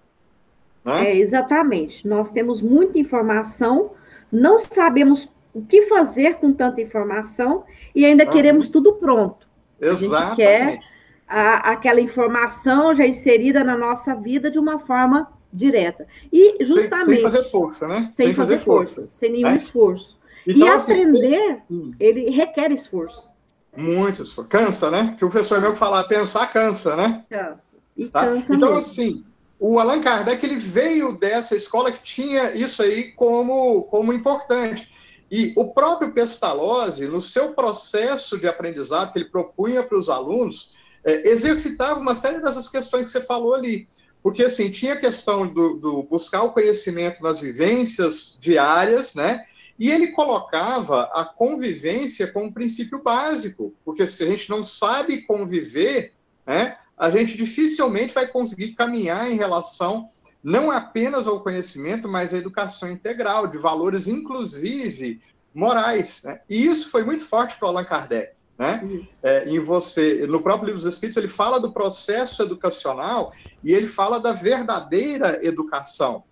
Né? 0.83 1.11
É, 1.11 1.17
exatamente. 1.17 2.07
Nós 2.07 2.31
temos 2.31 2.61
muita 2.61 2.99
informação, 2.99 3.91
não 4.31 4.59
sabemos 4.59 5.29
o 5.53 5.61
que 5.61 5.83
fazer 5.83 6.35
com 6.35 6.51
tanta 6.51 6.81
informação 6.81 7.63
e 7.95 8.05
ainda 8.05 8.25
queremos 8.25 8.67
tudo 8.67 8.93
pronto. 8.93 9.47
Exatamente. 9.79 10.13
A 10.13 10.25
gente 10.27 10.35
quer 10.35 10.79
a, 11.27 11.71
aquela 11.71 12.01
informação 12.01 12.93
já 12.93 13.05
inserida 13.05 13.63
na 13.63 13.77
nossa 13.77 14.13
vida 14.15 14.51
de 14.51 14.59
uma 14.59 14.79
forma 14.79 15.31
direta. 15.51 16.05
E 16.31 16.63
justamente. 16.63 17.05
Sem, 17.05 17.15
sem 17.15 17.23
fazer 17.23 17.43
força, 17.45 17.87
né? 17.87 18.13
Sem, 18.15 18.27
sem 18.27 18.35
fazer, 18.35 18.53
fazer 18.53 18.65
força, 18.65 18.95
força, 18.95 19.17
sem 19.17 19.31
nenhum 19.31 19.49
né? 19.49 19.55
esforço. 19.55 20.19
Então, 20.45 20.67
e 20.67 20.69
assim, 20.69 20.91
aprender, 20.91 21.61
hum. 21.71 21.91
ele 21.99 22.29
requer 22.29 22.71
esforço. 22.71 23.33
Muito 23.75 24.21
esforço. 24.21 24.49
Cansa, 24.49 24.91
né? 24.91 25.15
Que 25.17 25.25
o 25.25 25.29
professor 25.29 25.59
meu 25.61 25.75
falar, 25.75 26.03
pensar 26.05 26.47
cansa, 26.47 26.95
né? 26.95 27.23
Cansa. 27.29 27.63
E 27.95 28.07
tá? 28.07 28.25
cansa 28.25 28.53
então, 28.53 28.75
mesmo. 28.75 28.91
assim, 28.91 29.25
o 29.59 29.79
Allan 29.79 30.01
Kardec 30.01 30.45
ele 30.45 30.55
veio 30.55 31.13
dessa 31.13 31.55
escola 31.55 31.91
que 31.91 32.03
tinha 32.03 32.53
isso 32.53 32.81
aí 32.81 33.11
como, 33.11 33.83
como 33.83 34.13
importante. 34.13 34.91
E 35.31 35.53
o 35.55 35.73
próprio 35.73 36.13
Pestalozzi, 36.13 37.07
no 37.07 37.21
seu 37.21 37.53
processo 37.53 38.37
de 38.37 38.47
aprendizado 38.47 39.11
que 39.11 39.19
ele 39.19 39.29
propunha 39.29 39.81
para 39.81 39.97
os 39.97 40.09
alunos, 40.09 40.73
é, 41.03 41.29
exercitava 41.29 41.99
uma 41.99 42.15
série 42.15 42.41
dessas 42.41 42.69
questões 42.69 43.07
que 43.07 43.13
você 43.13 43.21
falou 43.21 43.53
ali. 43.53 43.87
Porque, 44.21 44.43
assim, 44.43 44.71
tinha 44.71 44.93
a 44.93 44.99
questão 44.99 45.47
do, 45.47 45.75
do 45.75 46.03
buscar 46.03 46.43
o 46.43 46.51
conhecimento 46.51 47.21
nas 47.21 47.41
vivências 47.41 48.37
diárias, 48.39 49.13
né? 49.13 49.45
E 49.77 49.91
ele 49.91 50.07
colocava 50.07 51.03
a 51.13 51.25
convivência 51.25 52.31
como 52.31 52.45
um 52.45 52.51
princípio 52.51 53.03
básico, 53.03 53.73
porque 53.83 54.07
se 54.07 54.23
a 54.23 54.27
gente 54.27 54.49
não 54.49 54.63
sabe 54.63 55.23
conviver, 55.23 56.13
né, 56.45 56.77
a 56.97 57.09
gente 57.09 57.35
dificilmente 57.35 58.13
vai 58.13 58.27
conseguir 58.27 58.73
caminhar 58.73 59.29
em 59.29 59.35
relação 59.35 60.09
não 60.41 60.69
apenas 60.69 61.25
ao 61.25 61.41
conhecimento, 61.41 62.07
mas 62.07 62.31
à 62.31 62.37
educação 62.37 62.91
integral, 62.91 63.47
de 63.47 63.57
valores, 63.57 64.07
inclusive 64.07 65.19
morais. 65.51 66.21
Né? 66.23 66.39
E 66.47 66.67
isso 66.67 66.91
foi 66.91 67.03
muito 67.03 67.25
forte 67.25 67.57
para 67.57 67.67
Allan 67.67 67.83
Kardec. 67.83 68.35
Né? 68.57 69.07
É, 69.23 69.49
em 69.49 69.59
você, 69.59 70.27
no 70.27 70.41
próprio 70.41 70.67
livro 70.67 70.81
dos 70.81 70.93
Espíritos, 70.93 71.17
ele 71.17 71.27
fala 71.27 71.59
do 71.59 71.73
processo 71.73 72.43
educacional 72.43 73.33
e 73.63 73.73
ele 73.73 73.87
fala 73.87 74.19
da 74.19 74.33
verdadeira 74.33 75.43
educação, 75.43 76.23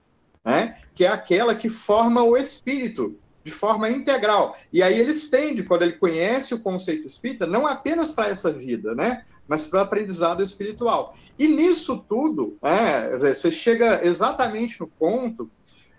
né? 0.46 0.80
que 0.94 1.04
é 1.06 1.08
aquela 1.08 1.56
que 1.56 1.68
forma 1.68 2.22
o 2.22 2.38
espírito, 2.38 3.18
de 3.44 3.52
forma 3.52 3.90
integral. 3.90 4.56
E 4.72 4.82
aí 4.82 5.00
ele 5.00 5.12
estende, 5.12 5.64
quando 5.64 5.84
ele 5.84 5.94
conhece 5.94 6.54
o 6.54 6.60
conceito 6.60 7.06
espírita, 7.06 7.46
não 7.46 7.68
apenas 7.68 8.12
para 8.12 8.30
essa 8.30 8.52
vida, 8.52 8.96
né? 8.96 9.26
mas 9.48 9.66
para 9.66 9.80
o 9.80 9.82
aprendizado 9.82 10.42
espiritual. 10.42 11.16
E 11.38 11.48
nisso 11.48 12.04
tudo, 12.08 12.58
é, 12.62 13.10
você 13.34 13.52
chega 13.52 14.06
exatamente 14.06 14.80
no 14.80 14.88
ponto 14.88 15.50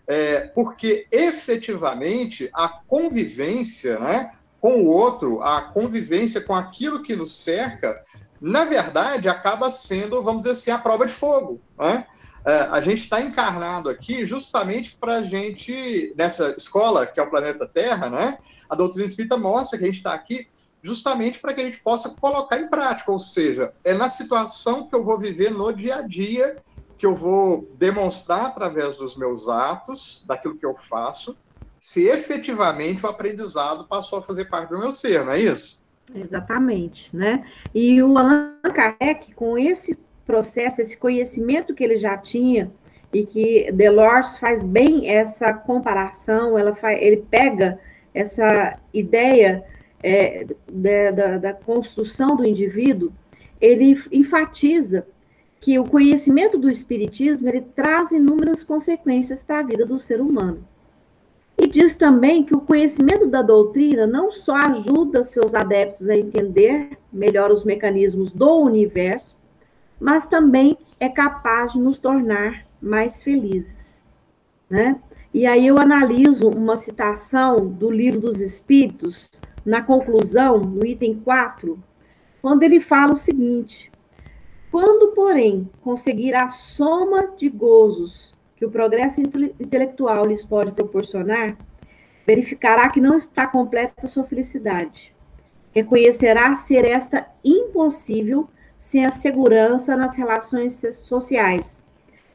é, 0.07 0.41
porque 0.41 1.07
efetivamente 1.11 2.51
a 2.53 2.69
convivência 2.69 3.99
né, 3.99 4.33
com 4.61 4.83
o 4.83 4.87
outro, 4.87 5.43
a 5.43 5.63
convivência 5.63 6.41
com 6.41 6.55
aquilo 6.55 7.03
que 7.03 7.17
nos 7.17 7.37
cerca, 7.43 8.03
na 8.41 8.65
verdade, 8.65 9.29
acaba 9.29 9.71
sendo, 9.71 10.23
vamos 10.23 10.43
dizer 10.43 10.53
assim, 10.53 10.71
a 10.71 10.79
prova 10.79 11.07
de 11.07 11.13
fogo. 11.13 11.61
Né? 11.79 12.07
É, 12.45 12.61
a 12.71 12.81
gente 12.81 13.01
está 13.01 13.21
encarnado 13.21 13.89
aqui 13.89 14.25
justamente 14.27 14.97
para 15.01 15.17
a 15.17 15.23
gente, 15.23 16.13
nessa 16.17 16.55
escola 16.59 17.07
que 17.07 17.19
é 17.19 17.23
o 17.23 17.31
planeta 17.31 17.67
Terra, 17.67 18.11
né? 18.11 18.39
A 18.69 18.75
doutrina 18.75 19.07
espírita 19.07 19.37
mostra 19.37 19.79
que 19.79 19.85
a 19.85 19.87
gente 19.87 19.97
está 19.97 20.13
aqui 20.13 20.47
justamente 20.83 21.41
para 21.41 21.55
que 21.55 21.63
a 21.63 21.65
gente 21.65 21.81
possa 21.81 22.11
colocar 22.11 22.59
em 22.59 22.69
prática, 22.69 23.11
ou 23.11 23.19
seja, 23.19 23.73
é 23.83 23.95
na 23.95 24.11
situação 24.11 24.87
que 24.87 24.95
eu 24.95 25.03
vou 25.03 25.19
viver 25.19 25.51
no 25.51 25.73
dia 25.73 25.97
a 25.97 26.03
dia 26.03 26.57
que 26.99 27.07
eu 27.07 27.15
vou 27.15 27.69
demonstrar 27.77 28.47
através 28.47 28.97
dos 28.97 29.17
meus 29.17 29.49
atos, 29.49 30.25
daquilo 30.27 30.57
que 30.57 30.65
eu 30.65 30.75
faço, 30.75 31.37
se 31.79 32.05
efetivamente 32.05 33.05
o 33.05 33.09
aprendizado 33.09 33.85
passou 33.85 34.19
a 34.19 34.23
fazer 34.23 34.47
parte 34.47 34.71
do 34.71 34.79
meu 34.79 34.93
ser, 34.93 35.25
não 35.25 35.33
é 35.33 35.41
isso? 35.41 35.83
Exatamente, 36.15 37.15
né? 37.15 37.47
E 37.75 38.03
o 38.03 38.17
Allan 38.17 38.55
Kardec, 38.63 39.35
com 39.35 39.59
esse 39.59 39.99
processo, 40.27 40.81
esse 40.81 40.97
conhecimento 40.97 41.75
que 41.75 41.85
ele 41.85 41.97
já 41.97 42.17
tinha, 42.17 42.71
e 43.13 43.25
que 43.25 43.71
Delors 43.73 44.37
faz 44.39 44.63
bem 44.63 45.09
essa 45.09 45.53
comparação, 45.53 46.59
ela 46.59 46.75
faz, 46.75 47.01
ele 47.01 47.25
pega 47.31 47.79
essa 48.13 48.79
ideia 48.93 49.65
é, 50.03 50.47
da, 50.69 51.11
da, 51.13 51.39
da 51.39 51.53
construção 51.53 52.37
do 52.37 52.45
indivíduo, 52.45 53.13
ele 53.61 53.97
enfatiza 54.11 55.07
que 55.61 55.79
o 55.79 55.85
conhecimento 55.85 56.59
do 56.59 56.69
espiritismo 56.69 57.49
ele 57.49 57.63
traz 57.63 58.11
inúmeras 58.11 58.63
consequências 58.63 59.43
para 59.43 59.61
a 59.61 59.63
vida 59.63 59.87
do 59.87 59.99
ser 59.99 60.21
humano. 60.21 60.67
E 61.57 61.69
diz 61.69 61.97
também 61.97 62.45
que 62.45 62.55
o 62.55 62.61
conhecimento 62.61 63.27
da 63.29 63.41
doutrina 63.41 64.07
não 64.07 64.31
só 64.31 64.57
ajuda 64.57 65.23
seus 65.23 65.55
adeptos 65.55 66.09
a 66.09 66.17
entender 66.17 66.99
melhor 67.13 67.53
os 67.53 67.65
mecanismos 67.65 68.33
do 68.33 68.61
universo, 68.61 69.37
mas 70.01 70.27
também 70.27 70.77
é 70.99 71.09
capaz 71.09 71.73
de 71.73 71.81
nos 71.81 71.99
tornar 71.99 72.67
mais 72.81 73.23
felizes, 73.23 74.05
né? 74.69 75.01
E 75.33 75.47
aí 75.47 75.67
eu 75.67 75.79
analiso 75.79 76.49
uma 76.49 76.77
citação 76.77 77.67
do 77.67 77.91
Livro 77.91 78.21
dos 78.21 78.41
Espíritos, 78.41 79.31
na 79.65 79.83
conclusão, 79.83 80.59
no 80.59 80.87
item 80.87 81.15
4, 81.25 81.83
quando 82.41 82.63
ele 82.63 82.79
fala 82.79 83.15
o 83.15 83.17
seguinte: 83.17 83.91
quando, 84.71 85.13
porém, 85.13 85.69
conseguir 85.81 86.35
a 86.35 86.51
soma 86.51 87.29
de 87.37 87.49
gozos 87.49 88.35
que 88.57 88.65
o 88.65 88.71
progresso 88.71 89.21
intelectual 89.21 90.27
lhes 90.27 90.45
pode 90.45 90.73
proporcionar, 90.73 91.57
verificará 92.27 92.89
que 92.89 93.01
não 93.01 93.17
está 93.17 93.47
completa 93.47 94.07
sua 94.07 94.25
felicidade. 94.25 95.15
Reconhecerá 95.73 96.55
ser 96.57 96.85
esta 96.85 97.27
impossível 97.45 98.49
sem 98.85 99.07
a 99.07 99.11
segurança 99.11 99.97
nas 99.97 100.15
relações 100.15 100.85
sociais. 100.93 101.83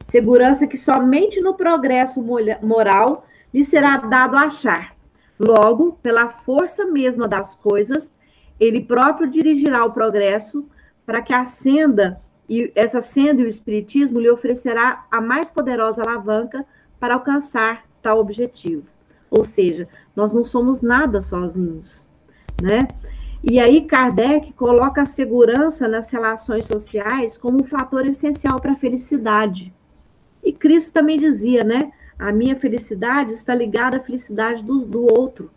Segurança 0.04 0.66
que 0.66 0.76
somente 0.76 1.40
no 1.40 1.54
progresso 1.54 2.20
moral 2.60 3.24
lhe 3.54 3.62
será 3.62 3.96
dado 3.96 4.36
achar. 4.36 4.96
Logo, 5.38 5.92
pela 6.02 6.28
força 6.28 6.84
mesma 6.84 7.28
das 7.28 7.54
coisas, 7.54 8.12
ele 8.58 8.82
próprio 8.82 9.30
dirigirá 9.30 9.84
o 9.84 9.92
progresso 9.92 10.68
para 11.06 11.22
que 11.22 11.32
ascenda, 11.32 12.20
e 12.48 12.72
essa 12.74 13.00
senda 13.00 13.42
e 13.42 13.44
o 13.44 13.48
espiritismo 13.48 14.18
lhe 14.18 14.28
oferecerá 14.28 15.06
a 15.08 15.20
mais 15.20 15.50
poderosa 15.50 16.02
alavanca 16.02 16.66
para 16.98 17.14
alcançar 17.14 17.84
tal 18.02 18.18
objetivo. 18.18 18.90
Ou 19.30 19.44
seja, 19.44 19.88
nós 20.16 20.34
não 20.34 20.42
somos 20.42 20.82
nada 20.82 21.20
sozinhos, 21.20 22.08
né? 22.60 22.88
E 23.42 23.58
aí 23.58 23.86
Kardec 23.86 24.52
coloca 24.52 25.02
a 25.02 25.06
segurança 25.06 25.88
nas 25.88 26.10
relações 26.10 26.66
sociais 26.66 27.38
como 27.38 27.62
um 27.62 27.64
fator 27.64 28.06
essencial 28.06 28.60
para 28.60 28.72
a 28.72 28.76
felicidade. 28.76 29.72
E 30.44 30.52
Cristo 30.52 30.92
também 30.92 31.18
dizia, 31.18 31.64
né? 31.64 31.90
A 32.18 32.32
minha 32.32 32.54
felicidade 32.54 33.32
está 33.32 33.54
ligada 33.54 33.96
à 33.96 34.00
felicidade 34.00 34.62
do, 34.62 34.84
do 34.84 35.02
outro. 35.18 35.50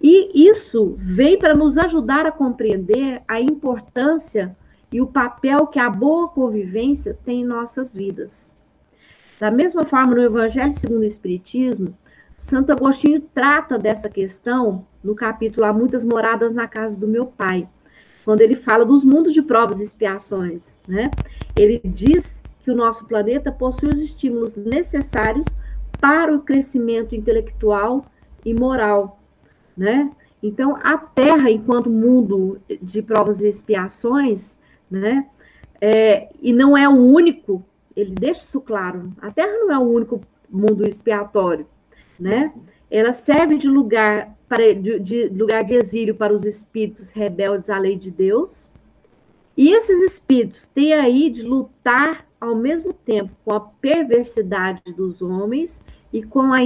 E 0.00 0.48
isso 0.48 0.94
vem 0.96 1.36
para 1.36 1.54
nos 1.54 1.76
ajudar 1.76 2.26
a 2.26 2.32
compreender 2.32 3.22
a 3.26 3.40
importância 3.40 4.56
e 4.92 5.00
o 5.00 5.06
papel 5.06 5.66
que 5.66 5.78
a 5.78 5.90
boa 5.90 6.28
convivência 6.28 7.18
tem 7.24 7.42
em 7.42 7.44
nossas 7.44 7.92
vidas. 7.92 8.56
Da 9.38 9.50
mesma 9.50 9.84
forma, 9.84 10.14
no 10.14 10.22
Evangelho 10.22 10.72
segundo 10.72 11.00
o 11.00 11.04
Espiritismo, 11.04 11.96
Santo 12.36 12.72
Agostinho 12.72 13.20
trata 13.20 13.78
dessa 13.78 14.08
questão 14.08 14.86
no 15.02 15.14
capítulo 15.14 15.66
Há 15.66 15.72
Muitas 15.72 16.04
Moradas 16.04 16.54
na 16.54 16.68
Casa 16.68 16.98
do 16.98 17.08
Meu 17.08 17.26
Pai, 17.26 17.68
quando 18.24 18.40
ele 18.40 18.54
fala 18.54 18.84
dos 18.84 19.04
mundos 19.04 19.32
de 19.32 19.42
provas 19.42 19.80
e 19.80 19.84
expiações. 19.84 20.78
Né? 20.86 21.10
Ele 21.56 21.80
diz 21.84 22.42
que 22.60 22.70
o 22.70 22.76
nosso 22.76 23.06
planeta 23.06 23.50
possui 23.50 23.88
os 23.88 24.00
estímulos 24.00 24.54
necessários 24.56 25.46
para 26.00 26.34
o 26.34 26.40
crescimento 26.40 27.14
intelectual 27.14 28.06
e 28.44 28.54
moral, 28.54 29.20
né? 29.76 30.10
Então, 30.42 30.74
a 30.82 30.96
Terra, 30.96 31.50
enquanto 31.50 31.90
mundo 31.90 32.58
de 32.80 33.02
provas 33.02 33.40
e 33.42 33.48
expiações, 33.48 34.58
né? 34.90 35.26
É, 35.80 36.30
e 36.40 36.52
não 36.52 36.76
é 36.76 36.88
o 36.88 36.92
único, 36.92 37.62
ele 37.94 38.12
deixa 38.12 38.44
isso 38.44 38.60
claro, 38.60 39.12
a 39.20 39.30
Terra 39.30 39.52
não 39.52 39.72
é 39.72 39.78
o 39.78 39.82
único 39.82 40.20
mundo 40.48 40.86
expiatório, 40.88 41.66
né? 42.18 42.52
Ela 42.90 43.12
serve 43.12 43.56
de 43.56 43.68
lugar 43.68 44.36
para 44.48 44.74
de, 44.74 44.98
de 44.98 45.28
lugar 45.28 45.64
de 45.64 45.74
exílio 45.74 46.14
para 46.14 46.32
os 46.32 46.44
espíritos 46.44 47.12
rebeldes 47.12 47.70
à 47.70 47.78
lei 47.78 47.96
de 47.96 48.10
Deus. 48.10 48.70
E 49.56 49.70
esses 49.70 50.02
espíritos 50.02 50.66
têm 50.66 50.92
aí 50.92 51.30
de 51.30 51.42
lutar 51.42 52.26
ao 52.40 52.56
mesmo 52.56 52.92
tempo 52.92 53.30
com 53.44 53.54
a 53.54 53.60
perversidade 53.60 54.82
dos 54.96 55.20
homens 55.20 55.82
e 56.12 56.22
com 56.22 56.52
a 56.52 56.60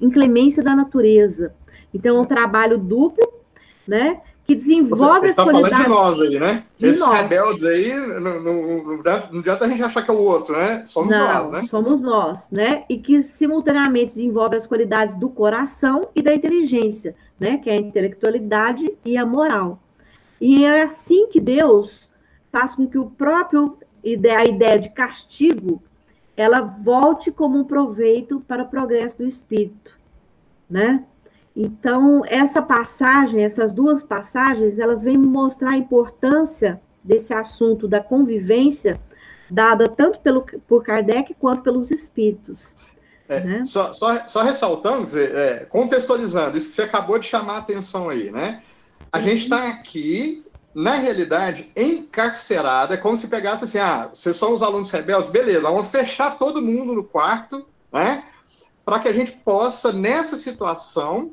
inclemência 0.00 0.62
da 0.62 0.74
natureza. 0.74 1.54
Então, 1.92 2.16
é 2.16 2.20
um 2.20 2.24
trabalho 2.24 2.78
duplo, 2.78 3.24
né? 3.86 4.22
Que 4.46 4.54
desenvolve 4.54 5.20
Você 5.20 5.30
as 5.30 5.36
tá 5.36 5.44
qualidades... 5.44 5.70
falando 5.70 5.82
de 5.82 5.88
nós 5.88 6.20
aí, 6.20 6.38
né? 6.38 6.64
De 6.76 6.86
Esses 6.86 7.00
nós. 7.00 7.18
rebeldes 7.18 7.64
aí, 7.64 7.94
não, 8.20 8.40
não, 8.42 8.84
não, 8.84 9.38
adianta 9.38 9.64
a 9.64 9.68
gente 9.68 9.82
achar 9.82 10.02
que 10.02 10.10
é 10.10 10.14
o 10.14 10.18
outro, 10.18 10.54
né? 10.54 10.84
Somos 10.86 11.14
não, 11.14 11.26
nós, 11.26 11.50
né? 11.50 11.68
somos 11.68 12.00
nós, 12.00 12.50
né? 12.50 12.84
E 12.88 12.98
que 12.98 13.22
simultaneamente 13.22 14.14
desenvolve 14.14 14.56
as 14.56 14.66
qualidades 14.66 15.16
do 15.16 15.30
coração 15.30 16.08
e 16.14 16.20
da 16.20 16.34
inteligência, 16.34 17.16
né? 17.40 17.56
Que 17.56 17.70
é 17.70 17.72
a 17.72 17.80
intelectualidade 17.80 18.94
e 19.02 19.16
a 19.16 19.24
moral. 19.24 19.78
E 20.38 20.64
é 20.64 20.82
assim 20.82 21.26
que 21.28 21.40
Deus 21.40 22.10
faz 22.52 22.74
com 22.74 22.86
que 22.86 22.98
o 22.98 23.06
próprio 23.06 23.78
a 24.36 24.44
ideia 24.44 24.78
de 24.78 24.90
castigo 24.90 25.82
ela 26.36 26.60
volte 26.60 27.30
como 27.30 27.58
um 27.58 27.64
proveito 27.64 28.40
para 28.40 28.64
o 28.64 28.68
progresso 28.68 29.18
do 29.18 29.26
espírito, 29.26 29.98
né? 30.68 31.04
Então, 31.56 32.22
essa 32.26 32.60
passagem, 32.60 33.44
essas 33.44 33.72
duas 33.72 34.02
passagens, 34.02 34.78
elas 34.78 35.02
vêm 35.02 35.16
mostrar 35.16 35.70
a 35.70 35.76
importância 35.76 36.80
desse 37.02 37.32
assunto 37.32 37.86
da 37.86 38.00
convivência, 38.00 39.00
dada 39.48 39.88
tanto 39.88 40.18
pelo, 40.20 40.44
por 40.66 40.82
Kardec 40.82 41.34
quanto 41.34 41.62
pelos 41.62 41.90
espíritos. 41.90 42.74
É, 43.28 43.40
né? 43.40 43.64
só, 43.64 43.92
só, 43.92 44.26
só, 44.26 44.42
ressaltando, 44.42 45.06
dizer, 45.06 45.34
é, 45.34 45.64
contextualizando, 45.64 46.58
isso 46.58 46.68
que 46.68 46.74
você 46.74 46.82
acabou 46.82 47.18
de 47.18 47.26
chamar 47.26 47.54
a 47.54 47.58
atenção 47.58 48.08
aí, 48.08 48.30
né? 48.30 48.62
A 49.10 49.18
uhum. 49.18 49.24
gente 49.24 49.44
está 49.44 49.68
aqui 49.68 50.44
na 50.74 50.94
realidade, 50.94 51.70
encarcerada, 51.76 52.94
é 52.94 52.98
como 52.98 53.16
se 53.16 53.28
pegasse 53.28 53.64
assim: 53.64 53.78
ah, 53.78 54.10
vocês 54.12 54.36
são 54.36 54.52
os 54.52 54.62
alunos 54.62 54.90
rebeldes, 54.90 55.30
beleza, 55.30 55.60
vamos 55.60 55.88
fechar 55.88 56.36
todo 56.36 56.60
mundo 56.60 56.92
no 56.92 57.04
quarto, 57.04 57.64
né? 57.92 58.24
Para 58.84 58.98
que 58.98 59.08
a 59.08 59.12
gente 59.12 59.32
possa, 59.32 59.92
nessa 59.92 60.36
situação, 60.36 61.32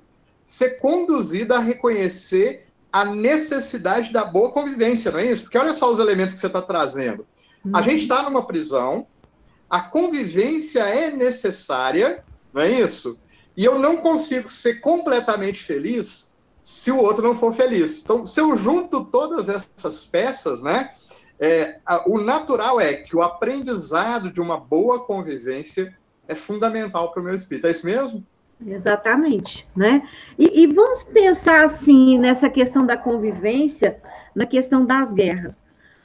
ser 0.52 0.80
conduzida 0.80 1.56
a 1.56 1.60
reconhecer 1.60 2.68
a 2.92 3.06
necessidade 3.06 4.12
da 4.12 4.26
boa 4.26 4.52
convivência, 4.52 5.10
não 5.10 5.20
é 5.20 5.28
isso? 5.28 5.44
Porque 5.44 5.58
olha 5.58 5.74
só 5.74 5.90
os 5.90 5.98
elementos 5.98 6.34
que 6.34 6.42
você 6.42 6.48
está 6.48 6.62
trazendo. 6.62 7.26
A 7.72 7.78
uhum. 7.78 7.84
gente 7.84 8.02
está 8.02 8.22
numa 8.24 8.46
prisão, 8.46 9.08
a 9.70 9.80
convivência 9.80 10.82
é 10.82 11.10
necessária, 11.10 12.22
não 12.54 12.62
é 12.62 12.70
isso? 12.70 13.18
E 13.56 13.64
eu 13.64 13.80
não 13.80 13.96
consigo 13.96 14.50
ser 14.50 14.82
completamente 14.82 15.64
feliz 15.64 16.34
se 16.62 16.92
o 16.92 16.98
outro 16.98 17.24
não 17.24 17.34
for 17.34 17.54
feliz. 17.54 18.02
Então, 18.04 18.26
se 18.26 18.42
eu 18.42 18.58
junto 18.58 19.06
todas 19.06 19.48
essas 19.48 20.06
peças, 20.06 20.62
né, 20.62 20.94
é, 21.40 21.80
a, 21.86 22.04
o 22.10 22.20
natural 22.20 22.82
é 22.82 22.96
que 22.96 23.16
o 23.16 23.22
aprendizado 23.22 24.30
de 24.30 24.42
uma 24.42 24.60
boa 24.60 25.00
convivência 25.06 25.98
é 26.28 26.36
fundamental 26.36 27.14
para 27.14 27.22
o 27.22 27.24
meu 27.24 27.34
espírito. 27.34 27.68
É 27.68 27.72
isso 27.72 27.86
mesmo? 27.86 28.22
Exatamente, 28.65 29.67
né? 29.76 30.08
E, 30.38 30.63
e, 30.63 30.67
vamos 30.67 31.04
pensar 31.04 31.63
assim 31.63 32.17
nessa 32.17 32.50
questão 32.50 32.86
da 32.86 32.95
convivência, 32.95 33.97
na 34.36 34.45
questão 34.45 34.86
das 34.86 35.13
guerras. 35.13 35.62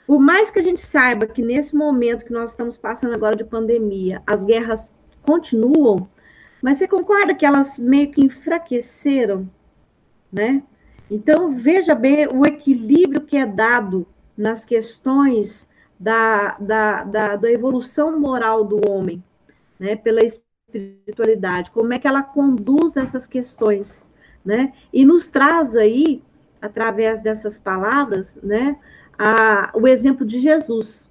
Por 0.07 0.21
mais 0.21 0.51
que 0.51 0.59
a 0.59 0.63
gente 0.63 0.81
saiba 0.81 1.27
que 1.27 1.43
nesse 1.43 1.77
momento 1.77 2.25
que 2.25 2.33
nós 2.33 2.51
estamos 2.51 2.79
passando 2.79 3.15
agora 3.15 3.37
de 3.37 3.45
pandemia, 3.45 4.23
as 4.27 4.45
guerras 4.45 4.95
continuam, 5.23 6.09
Mas 6.63 6.79
você 6.79 6.89
concorda 6.89 7.35
que 7.35 7.45
elas 7.45 7.79
meio 7.79 8.11
que 8.11 8.25
enfraqueceram, 8.25 9.49
né? 10.33 10.63
Então, 11.11 11.55
veja 11.55 11.95
bem 11.95 12.27
o 12.27 12.47
equilíbrio 12.47 13.21
que 13.21 13.37
é 13.37 13.47
dado 13.47 14.07
nas 14.37 14.65
questões 14.65 15.69
da, 15.99 16.57
da, 16.59 17.05
da, 17.05 17.37
da 17.37 17.51
evolução 17.51 18.19
moral 18.19 18.65
do 18.65 18.81
homem, 18.91 19.23
né? 19.79 19.97
Pela 19.97 20.21
espiritualidade, 20.67 21.71
como 21.71 21.93
é 21.93 21.99
que 21.99 22.09
ela 22.09 22.23
conduz 22.23 22.97
essas 22.97 23.27
questões, 23.27 24.11
né? 24.45 24.73
E 24.93 25.05
nos 25.05 25.29
traz 25.29 25.77
aí, 25.77 26.23
através 26.61 27.21
dessas 27.21 27.59
palavras, 27.59 28.37
né? 28.43 28.77
A, 29.19 29.71
o 29.75 29.87
exemplo 29.87 30.27
de 30.27 30.41
Jesus, 30.41 31.09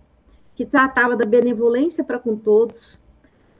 que 0.53 0.65
tratava 0.65 1.15
da 1.15 1.25
benevolência 1.25 2.03
para 2.03 2.19
com 2.19 2.35
todos, 2.35 2.99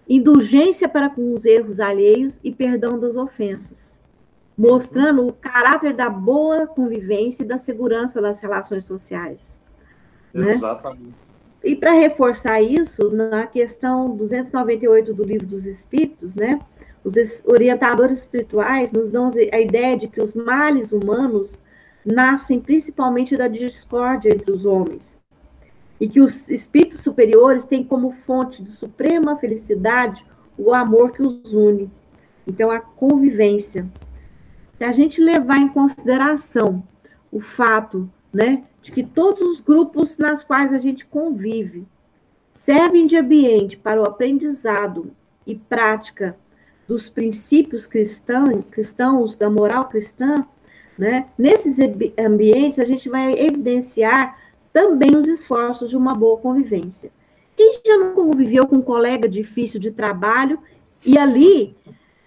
indulgência 0.08 0.88
para 0.88 1.10
com 1.10 1.34
os 1.34 1.46
erros 1.46 1.80
alheios 1.80 2.40
e 2.44 2.52
perdão 2.52 3.00
das 3.00 3.16
ofensas, 3.16 4.00
mostrando 4.58 5.26
o 5.26 5.34
caráter 5.34 5.94
da 5.94 6.10
boa 6.10 6.68
convivência 6.68 7.44
e 7.44 7.48
da 7.48 7.58
segurança 7.58 8.22
das 8.22 8.40
relações 8.40 8.84
sociais. 8.84 9.60
Né? 10.34 10.54
E 11.66 11.76
para 11.76 11.94
reforçar 11.94 12.62
isso, 12.62 13.10
na 13.10 13.48
questão 13.48 14.16
298 14.16 15.12
do 15.16 15.24
Livro 15.24 15.48
dos 15.48 15.66
Espíritos, 15.66 16.36
né, 16.36 16.60
os 17.04 17.16
orientadores 17.44 18.20
espirituais 18.20 18.94
nos 18.94 19.12
dão 19.12 19.32
a 19.52 19.60
ideia 19.60 19.98
de 19.98 20.08
que 20.08 20.22
os 20.22 20.36
males 20.36 20.92
humanos 20.92 21.60
nascem 22.06 22.60
principalmente 22.60 23.36
da 23.36 23.48
discórdia 23.48 24.30
entre 24.32 24.52
os 24.52 24.64
homens, 24.64 25.18
e 26.00 26.08
que 26.08 26.22
os 26.22 26.48
espíritos 26.52 27.00
superiores 27.00 27.66
têm 27.66 27.84
como 27.84 28.12
fonte 28.12 28.62
de 28.62 28.70
suprema 28.70 29.36
felicidade 29.36 30.24
o 30.56 30.72
amor 30.72 31.14
que 31.14 31.24
os 31.24 31.52
une. 31.52 31.90
Então, 32.46 32.70
a 32.70 32.80
convivência. 32.80 33.88
Se 34.64 34.84
a 34.84 34.92
gente 34.92 35.20
levar 35.20 35.58
em 35.58 35.70
consideração 35.70 36.84
o 37.32 37.40
fato 37.40 38.08
né, 38.32 38.66
de 38.86 38.92
que 38.92 39.02
todos 39.02 39.42
os 39.42 39.60
grupos 39.60 40.20
nas 40.20 40.44
quais 40.44 40.72
a 40.72 40.78
gente 40.78 41.08
convive 41.08 41.88
servem 42.52 43.08
de 43.08 43.18
ambiente 43.18 43.76
para 43.76 44.00
o 44.00 44.06
aprendizado 44.06 45.12
e 45.44 45.56
prática 45.56 46.38
dos 46.88 47.10
princípios 47.10 47.88
cristãos, 47.88 49.36
da 49.36 49.50
moral 49.50 49.90
cristã, 49.90 50.46
né, 50.96 51.26
nesses 51.36 51.80
ambientes 52.16 52.78
a 52.78 52.86
gente 52.86 53.10
vai 53.10 53.34
evidenciar 53.34 54.38
também 54.72 55.16
os 55.16 55.28
esforços 55.28 55.90
de 55.90 55.98
uma 55.98 56.14
boa 56.14 56.38
convivência. 56.38 57.12
Quem 57.58 57.74
já 57.84 57.98
não 57.98 58.14
conviveu 58.14 58.68
com 58.68 58.76
um 58.76 58.84
colega 58.84 59.28
difícil 59.28 59.80
de 59.80 59.90
trabalho 59.90 60.60
e 61.04 61.18
ali, 61.18 61.76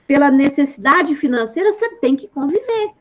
pela 0.09 0.29
necessidade 0.29 1.15
financeira, 1.15 1.73
você 1.73 1.89
tem 2.01 2.17
que 2.17 2.27
conviver. 2.27 2.98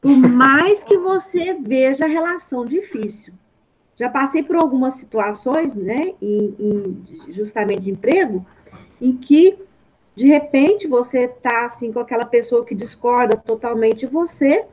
Por 0.00 0.16
mais 0.16 0.84
que 0.84 0.96
você 0.96 1.54
veja 1.54 2.04
a 2.04 2.08
relação 2.08 2.64
difícil. 2.64 3.34
Já 3.96 4.08
passei 4.08 4.44
por 4.44 4.54
algumas 4.54 4.94
situações, 4.94 5.74
né, 5.74 6.14
em, 6.22 6.54
em 6.58 7.02
justamente 7.32 7.82
de 7.82 7.90
emprego, 7.90 8.46
em 9.00 9.16
que 9.16 9.58
de 10.14 10.26
repente 10.26 10.86
você 10.86 11.24
está 11.24 11.64
assim 11.64 11.92
com 11.92 11.98
aquela 11.98 12.24
pessoa 12.24 12.64
que 12.64 12.74
discorda 12.74 13.36
totalmente 13.36 14.00
de 14.00 14.06
você 14.06 14.64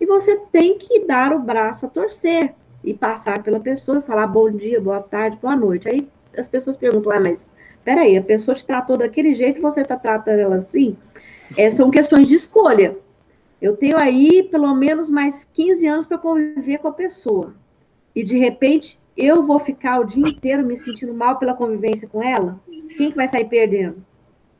e 0.00 0.06
você 0.06 0.36
tem 0.50 0.78
que 0.78 1.00
dar 1.06 1.32
o 1.32 1.38
braço 1.38 1.86
a 1.86 1.88
torcer 1.88 2.54
e 2.82 2.92
passar 2.92 3.42
pela 3.42 3.60
pessoa 3.60 3.98
e 3.98 4.02
falar 4.02 4.26
bom 4.26 4.50
dia, 4.50 4.80
boa 4.80 5.00
tarde, 5.00 5.38
boa 5.40 5.54
noite. 5.54 5.88
Aí 5.88 6.08
as 6.36 6.48
pessoas 6.48 6.76
perguntam, 6.76 7.12
ah, 7.12 7.20
mas 7.20 7.48
peraí, 7.84 8.16
a 8.16 8.22
pessoa 8.22 8.54
te 8.54 8.64
tratou 8.64 8.96
daquele 8.96 9.32
jeito 9.32 9.62
você 9.62 9.82
está 9.82 9.96
tratando 9.96 10.40
ela 10.40 10.56
assim? 10.56 10.96
É, 11.56 11.70
são 11.70 11.90
questões 11.90 12.26
de 12.26 12.34
escolha. 12.34 12.96
Eu 13.62 13.76
tenho 13.76 13.96
aí 13.96 14.42
pelo 14.42 14.74
menos 14.74 15.08
mais 15.08 15.48
15 15.54 15.86
anos 15.86 16.06
para 16.06 16.18
conviver 16.18 16.78
com 16.78 16.88
a 16.88 16.92
pessoa. 16.92 17.54
E 18.12 18.24
de 18.24 18.36
repente 18.36 19.00
eu 19.16 19.40
vou 19.44 19.60
ficar 19.60 20.00
o 20.00 20.04
dia 20.04 20.28
inteiro 20.28 20.66
me 20.66 20.76
sentindo 20.76 21.14
mal 21.14 21.38
pela 21.38 21.54
convivência 21.54 22.08
com 22.08 22.20
ela? 22.20 22.60
Quem 22.96 23.12
que 23.12 23.16
vai 23.16 23.28
sair 23.28 23.44
perdendo? 23.44 24.04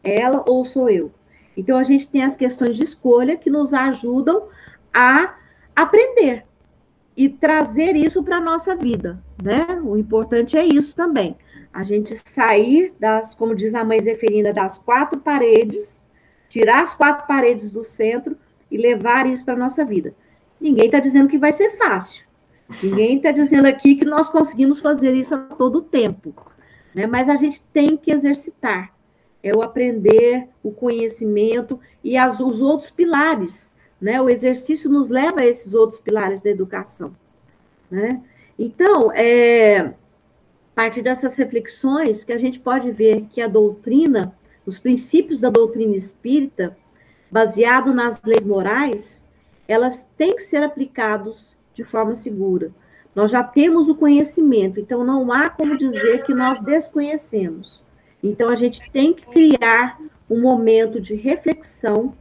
Ela 0.04 0.44
ou 0.46 0.64
sou 0.64 0.88
eu? 0.88 1.10
Então 1.56 1.76
a 1.78 1.82
gente 1.82 2.08
tem 2.08 2.22
as 2.22 2.36
questões 2.36 2.76
de 2.76 2.84
escolha 2.84 3.36
que 3.36 3.50
nos 3.50 3.74
ajudam 3.74 4.44
a 4.94 5.34
aprender 5.74 6.44
e 7.16 7.28
trazer 7.28 7.96
isso 7.96 8.22
para 8.22 8.36
a 8.36 8.40
nossa 8.40 8.76
vida, 8.76 9.20
né? 9.42 9.80
O 9.82 9.96
importante 9.96 10.56
é 10.56 10.64
isso 10.64 10.94
também. 10.94 11.36
A 11.72 11.82
gente 11.82 12.16
sair 12.24 12.94
das, 13.00 13.34
como 13.34 13.56
diz 13.56 13.74
a 13.74 13.82
mãe 13.82 14.00
Zeferina, 14.00 14.52
das 14.52 14.78
quatro 14.78 15.18
paredes, 15.18 16.06
tirar 16.48 16.82
as 16.82 16.94
quatro 16.94 17.26
paredes 17.26 17.72
do 17.72 17.82
centro 17.82 18.36
e 18.72 18.76
levar 18.76 19.26
isso 19.26 19.44
para 19.44 19.54
a 19.54 19.58
nossa 19.58 19.85
vida. 19.85 20.14
Ninguém 20.61 20.87
está 20.87 20.98
dizendo 20.98 21.28
que 21.28 21.38
vai 21.38 21.52
ser 21.52 21.76
fácil. 21.76 22.24
Ninguém 22.82 23.16
está 23.16 23.30
dizendo 23.30 23.66
aqui 23.66 23.94
que 23.94 24.04
nós 24.04 24.28
conseguimos 24.30 24.80
fazer 24.80 25.12
isso 25.12 25.35
a 25.35 25.38
todo 25.38 25.82
tempo. 25.82 26.35
Né? 26.94 27.06
Mas 27.06 27.28
a 27.28 27.37
gente 27.37 27.62
tem 27.72 27.96
que 27.96 28.11
exercitar. 28.11 28.92
É 29.42 29.54
o 29.54 29.62
aprender, 29.62 30.48
o 30.62 30.72
conhecimento 30.72 31.78
e 32.02 32.16
as, 32.16 32.40
os 32.40 32.61
outros 32.62 32.90
pilares 32.90 33.72
né? 34.02 34.20
O 34.20 34.28
exercício 34.28 34.90
nos 34.90 35.08
leva 35.08 35.42
a 35.42 35.46
esses 35.46 35.74
outros 35.74 36.00
pilares 36.00 36.42
da 36.42 36.50
educação. 36.50 37.14
Né? 37.88 38.20
Então, 38.58 39.12
é, 39.12 39.78
a 39.78 39.94
partir 40.74 41.02
dessas 41.02 41.37
reflexões 41.37 42.24
que 42.24 42.32
a 42.32 42.38
gente 42.38 42.58
pode 42.58 42.90
ver 42.90 43.26
que 43.30 43.40
a 43.40 43.46
doutrina, 43.46 44.37
os 44.66 44.76
princípios 44.76 45.40
da 45.40 45.50
doutrina 45.50 45.94
espírita, 45.94 46.76
baseado 47.32 47.94
nas 47.94 48.20
leis 48.22 48.44
morais, 48.44 49.24
elas 49.66 50.06
têm 50.18 50.36
que 50.36 50.42
ser 50.42 50.62
aplicados 50.62 51.56
de 51.72 51.82
forma 51.82 52.14
segura. 52.14 52.70
Nós 53.14 53.30
já 53.30 53.42
temos 53.42 53.88
o 53.88 53.94
conhecimento, 53.94 54.78
então 54.78 55.02
não 55.02 55.32
há 55.32 55.48
como 55.48 55.78
dizer 55.78 56.24
que 56.24 56.34
nós 56.34 56.60
desconhecemos. 56.60 57.82
Então 58.22 58.50
a 58.50 58.54
gente 58.54 58.82
tem 58.90 59.14
que 59.14 59.26
criar 59.26 59.98
um 60.28 60.42
momento 60.42 61.00
de 61.00 61.14
reflexão 61.14 62.14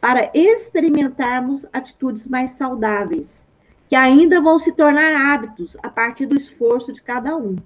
para 0.00 0.30
experimentarmos 0.32 1.66
atitudes 1.72 2.26
mais 2.26 2.52
saudáveis, 2.52 3.48
que 3.88 3.94
ainda 3.94 4.40
vão 4.40 4.58
se 4.58 4.72
tornar 4.72 5.12
hábitos 5.32 5.76
a 5.82 5.88
partir 5.88 6.26
do 6.26 6.36
esforço 6.36 6.92
de 6.92 7.02
cada 7.02 7.36
um, 7.36 7.56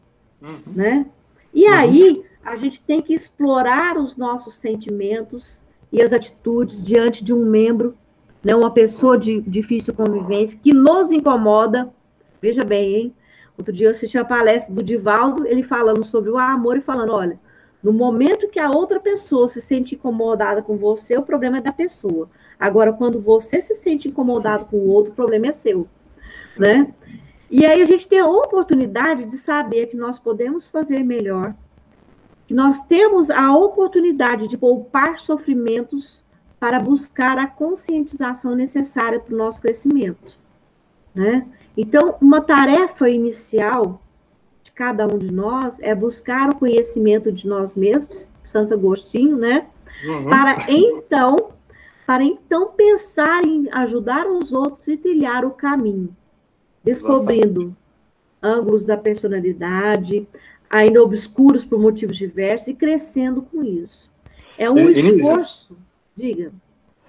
uhum. 0.42 0.62
né? 0.66 1.06
E 1.54 1.66
uhum. 1.66 1.74
aí 1.74 2.24
a 2.44 2.56
gente 2.56 2.80
tem 2.80 3.00
que 3.00 3.14
explorar 3.14 3.96
os 3.96 4.16
nossos 4.16 4.54
sentimentos 4.56 5.62
e 5.92 6.02
as 6.02 6.12
atitudes 6.12 6.84
diante 6.84 7.24
de 7.24 7.32
um 7.32 7.44
membro, 7.44 7.96
né, 8.42 8.54
uma 8.54 8.70
pessoa 8.70 9.18
de 9.18 9.40
difícil 9.42 9.94
convivência 9.94 10.58
que 10.62 10.72
nos 10.72 11.12
incomoda. 11.12 11.92
Veja 12.40 12.64
bem, 12.64 12.94
hein? 12.94 13.14
Outro 13.58 13.72
dia 13.72 13.88
eu 13.88 13.90
assisti 13.90 14.16
a 14.16 14.24
palestra 14.24 14.74
do 14.74 14.82
Divaldo, 14.82 15.46
ele 15.46 15.62
falando 15.62 16.02
sobre 16.02 16.30
o 16.30 16.38
amor 16.38 16.78
e 16.78 16.80
falando, 16.80 17.12
olha, 17.12 17.38
no 17.82 17.92
momento 17.92 18.48
que 18.48 18.58
a 18.58 18.70
outra 18.70 19.00
pessoa 19.00 19.48
se 19.48 19.60
sente 19.60 19.94
incomodada 19.94 20.62
com 20.62 20.76
você, 20.76 21.16
o 21.16 21.22
problema 21.22 21.58
é 21.58 21.60
da 21.60 21.72
pessoa. 21.72 22.30
Agora, 22.58 22.92
quando 22.92 23.20
você 23.20 23.60
se 23.60 23.74
sente 23.74 24.08
incomodado 24.08 24.66
com 24.66 24.76
o 24.76 24.88
outro, 24.88 25.12
o 25.12 25.14
problema 25.14 25.46
é 25.46 25.52
seu, 25.52 25.86
né? 26.58 26.92
E 27.50 27.66
aí 27.66 27.82
a 27.82 27.86
gente 27.86 28.06
tem 28.06 28.20
a 28.20 28.28
oportunidade 28.28 29.24
de 29.24 29.36
saber 29.36 29.86
que 29.86 29.96
nós 29.96 30.18
podemos 30.18 30.68
fazer 30.68 31.02
melhor, 31.02 31.54
que 32.50 32.54
nós 32.54 32.82
temos 32.82 33.30
a 33.30 33.56
oportunidade 33.56 34.48
de 34.48 34.58
poupar 34.58 35.20
sofrimentos 35.20 36.20
para 36.58 36.80
buscar 36.80 37.38
a 37.38 37.46
conscientização 37.46 38.56
necessária 38.56 39.20
para 39.20 39.32
o 39.32 39.38
nosso 39.38 39.62
crescimento, 39.62 40.36
né? 41.14 41.46
Então, 41.76 42.16
uma 42.20 42.40
tarefa 42.40 43.08
inicial 43.08 44.02
cada 44.74 45.06
um 45.06 45.16
de 45.16 45.32
nós 45.32 45.78
é 45.78 45.94
buscar 45.94 46.50
o 46.50 46.56
conhecimento 46.56 47.30
de 47.30 47.46
nós 47.46 47.76
mesmos, 47.76 48.28
Santo 48.44 48.74
Agostinho, 48.74 49.36
né? 49.36 49.68
Uhum. 50.04 50.28
Para 50.28 50.56
então, 50.68 51.50
para 52.04 52.24
então 52.24 52.72
pensar 52.72 53.44
em 53.44 53.68
ajudar 53.70 54.26
os 54.26 54.52
outros 54.52 54.88
e 54.88 54.96
trilhar 54.96 55.44
o 55.44 55.52
caminho, 55.52 56.16
descobrindo 56.82 57.76
ângulos 58.42 58.84
da 58.84 58.96
personalidade, 58.96 60.26
ainda 60.70 61.02
obscuros 61.02 61.64
por 61.64 61.80
motivos 61.80 62.16
diversos 62.16 62.68
e 62.68 62.74
crescendo 62.74 63.42
com 63.42 63.64
isso. 63.64 64.08
É 64.56 64.70
um 64.70 64.88
esforço. 64.88 65.76
Diga. 66.16 66.52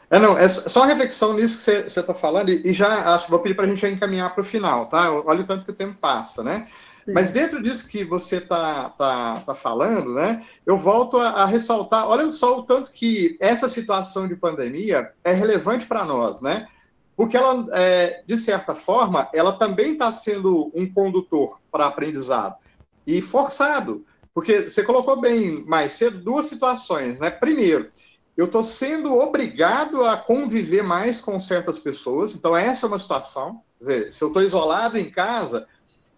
É, 0.10 0.20
não, 0.20 0.38
é 0.38 0.48
só 0.48 0.82
uma 0.82 0.88
reflexão 0.88 1.34
nisso 1.34 1.58
que 1.58 1.90
você 1.90 2.00
está 2.00 2.14
falando, 2.14 2.50
e 2.50 2.74
já 2.74 3.16
acho, 3.16 3.30
vou 3.30 3.40
pedir 3.40 3.56
para 3.56 3.66
a 3.66 3.68
gente 3.68 3.80
já 3.80 3.88
encaminhar 3.88 4.34
para 4.34 4.42
o 4.42 4.46
final, 4.46 4.88
tá? 4.88 5.10
Olha 5.10 5.42
o 5.42 5.46
tanto 5.46 5.64
que 5.64 5.72
o 5.72 5.76
tempo 5.76 5.96
passa, 6.02 6.44
né? 6.44 6.68
Mas 7.08 7.32
dentro 7.32 7.62
disso 7.62 7.88
que 7.88 8.04
você 8.04 8.38
está 8.38 8.90
tá, 8.90 9.42
tá 9.46 9.54
falando, 9.56 10.14
né, 10.14 10.46
eu 10.66 10.78
volto 10.78 11.18
a, 11.18 11.30
a, 11.30 11.46
ressaltar, 11.46 12.08
olha 12.08 12.32
só 12.32 12.60
o 12.60 12.64
tanto 12.64 12.92
que 12.92 13.38
essa 13.40 13.68
situação 13.68 14.28
de 14.28 14.36
pandemia 14.36 15.12
é 15.24 15.34
relevante 15.34 15.88
para 15.88 16.06
nós, 16.06 16.42
né? 16.42 16.68
Porque 17.16 17.36
ela, 17.36 17.66
é, 17.72 18.24
de 18.26 18.38
certa 18.38 18.76
forma, 18.76 19.28
ela 19.34 19.54
também 19.54 19.94
está 19.94 20.12
sendo 20.12 20.72
um 20.76 20.92
condutor 20.92 21.60
para 21.72 21.88
aprendizado 21.88 22.56
e 23.06 23.22
forçado, 23.22 24.06
porque 24.34 24.68
você 24.68 24.84
colocou 24.84 25.20
bem 25.20 25.64
mais 25.66 25.94
cedo 25.94 26.20
duas 26.20 26.46
situações, 26.46 27.20
né? 27.20 27.30
Primeiro, 27.30 27.92
eu 28.38 28.46
estou 28.46 28.64
sendo 28.64 29.18
obrigado 29.18 30.06
a 30.06 30.16
conviver 30.18 30.84
mais 30.84 31.20
com 31.20 31.40
certas 31.40 31.78
pessoas, 31.78 32.34
então 32.34 32.56
essa 32.56 32.86
é 32.86 32.90
uma 32.90 33.00
situação. 33.00 33.62
Quer 33.78 33.86
dizer, 33.86 34.12
se 34.12 34.24
eu 34.24 34.30
estou 34.30 34.42
isolado 34.42 34.98
em 34.98 35.12
casa, 35.12 35.68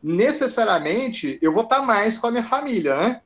necessariamente 0.02 1.39
eu 1.41 1.54
vou 1.54 1.63
estar 1.63 1.78
tá 1.78 1.82
mais 1.82 2.17
com 2.17 2.28
a 2.28 2.32
minha 2.32 2.43
família, 2.43 2.96
né? 2.96 3.22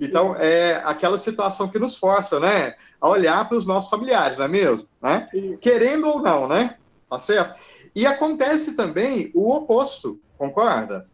Então, 0.00 0.34
é 0.36 0.80
aquela 0.82 1.18
situação 1.18 1.68
que 1.68 1.78
nos 1.78 1.96
força, 1.96 2.40
né? 2.40 2.74
A 2.98 3.08
olhar 3.08 3.46
para 3.46 3.58
os 3.58 3.66
nossos 3.66 3.90
familiares, 3.90 4.38
não 4.38 4.46
é 4.46 4.48
mesmo? 4.48 4.88
Né? 5.02 5.28
Querendo 5.60 6.08
ou 6.08 6.22
não, 6.22 6.48
né? 6.48 6.76
Tá 7.08 7.18
certo? 7.18 7.60
E 7.94 8.06
acontece 8.06 8.76
também 8.76 9.30
o 9.34 9.54
oposto, 9.54 10.18
concorda? 10.38 11.06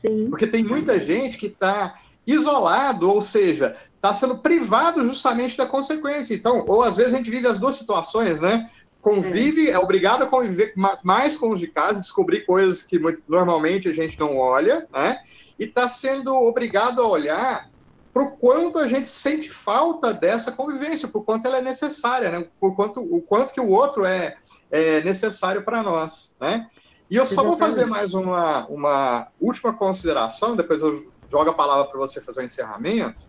Sim. 0.00 0.28
Porque 0.30 0.46
tem 0.46 0.64
muita 0.64 0.98
gente 0.98 1.38
que 1.38 1.46
está 1.46 1.94
isolado, 2.26 3.10
ou 3.10 3.22
seja, 3.22 3.74
está 3.96 4.12
sendo 4.12 4.38
privado 4.38 5.04
justamente 5.04 5.56
da 5.56 5.66
consequência. 5.66 6.34
Então, 6.34 6.64
ou 6.68 6.82
às 6.82 6.98
vezes 6.98 7.14
a 7.14 7.16
gente 7.16 7.30
vive 7.30 7.46
as 7.46 7.58
duas 7.58 7.76
situações, 7.76 8.38
né? 8.38 8.70
Convive, 9.00 9.68
é, 9.68 9.72
é 9.72 9.78
obrigado 9.78 10.24
a 10.24 10.26
conviver 10.26 10.74
mais 11.02 11.38
com 11.38 11.50
os 11.50 11.60
de 11.60 11.68
casa, 11.68 12.00
descobrir 12.00 12.44
coisas 12.44 12.82
que 12.82 12.98
muito, 12.98 13.22
normalmente 13.28 13.88
a 13.88 13.94
gente 13.94 14.18
não 14.18 14.36
olha, 14.36 14.86
né? 14.92 15.18
E 15.58 15.64
está 15.64 15.88
sendo 15.88 16.34
obrigado 16.34 17.00
a 17.00 17.08
olhar 17.08 17.70
para 18.12 18.22
o 18.22 18.36
quanto 18.36 18.78
a 18.78 18.88
gente 18.88 19.08
sente 19.08 19.48
falta 19.48 20.12
dessa 20.12 20.52
convivência, 20.52 21.08
por 21.08 21.24
quanto 21.24 21.46
ela 21.46 21.58
é 21.58 21.62
necessária, 21.62 22.30
né? 22.30 22.46
Por 22.60 22.76
quanto 22.76 23.00
o 23.00 23.22
quanto 23.22 23.54
que 23.54 23.60
o 23.60 23.70
outro 23.70 24.04
é, 24.04 24.36
é 24.70 25.00
necessário 25.00 25.62
para 25.62 25.82
nós, 25.82 26.36
né? 26.38 26.66
E 27.10 27.16
eu 27.16 27.24
só 27.24 27.42
vou 27.42 27.56
fazer 27.56 27.86
mais 27.86 28.12
uma, 28.12 28.66
uma 28.68 29.28
última 29.40 29.72
consideração, 29.72 30.54
depois 30.54 30.82
eu 30.82 31.10
jogo 31.30 31.50
a 31.50 31.54
palavra 31.54 31.86
para 31.86 31.98
você 31.98 32.20
fazer 32.20 32.42
o 32.42 32.44
encerramento, 32.44 33.26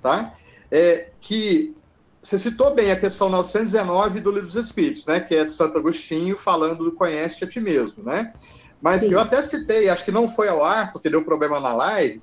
tá? 0.00 0.32
É 0.70 1.12
que 1.20 1.76
você 2.20 2.38
citou 2.38 2.74
bem 2.74 2.90
a 2.90 2.98
questão 2.98 3.28
919 3.28 4.20
do 4.20 4.30
Livro 4.30 4.46
dos 4.46 4.56
Espíritos, 4.56 5.06
né? 5.06 5.20
Que 5.20 5.34
é 5.34 5.44
de 5.44 5.50
Santo 5.50 5.78
Agostinho 5.78 6.36
falando 6.36 6.84
do 6.84 6.92
conhece 6.92 7.44
a 7.44 7.48
ti 7.48 7.60
mesmo, 7.60 8.02
né? 8.02 8.32
Mas 8.80 9.02
Sim. 9.02 9.12
eu 9.12 9.20
até 9.20 9.42
citei, 9.42 9.88
acho 9.88 10.04
que 10.04 10.12
não 10.12 10.28
foi 10.28 10.48
ao 10.48 10.64
ar, 10.64 10.92
porque 10.92 11.10
deu 11.10 11.24
problema 11.24 11.60
na 11.60 11.74
live, 11.74 12.22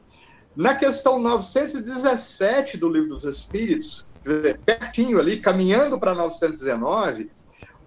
na 0.55 0.73
questão 0.73 1.19
917 1.19 2.77
do 2.77 2.89
Livro 2.89 3.09
dos 3.09 3.25
Espíritos, 3.25 4.05
pertinho 4.65 5.19
ali, 5.19 5.39
caminhando 5.39 5.99
para 5.99 6.15
919, 6.15 7.29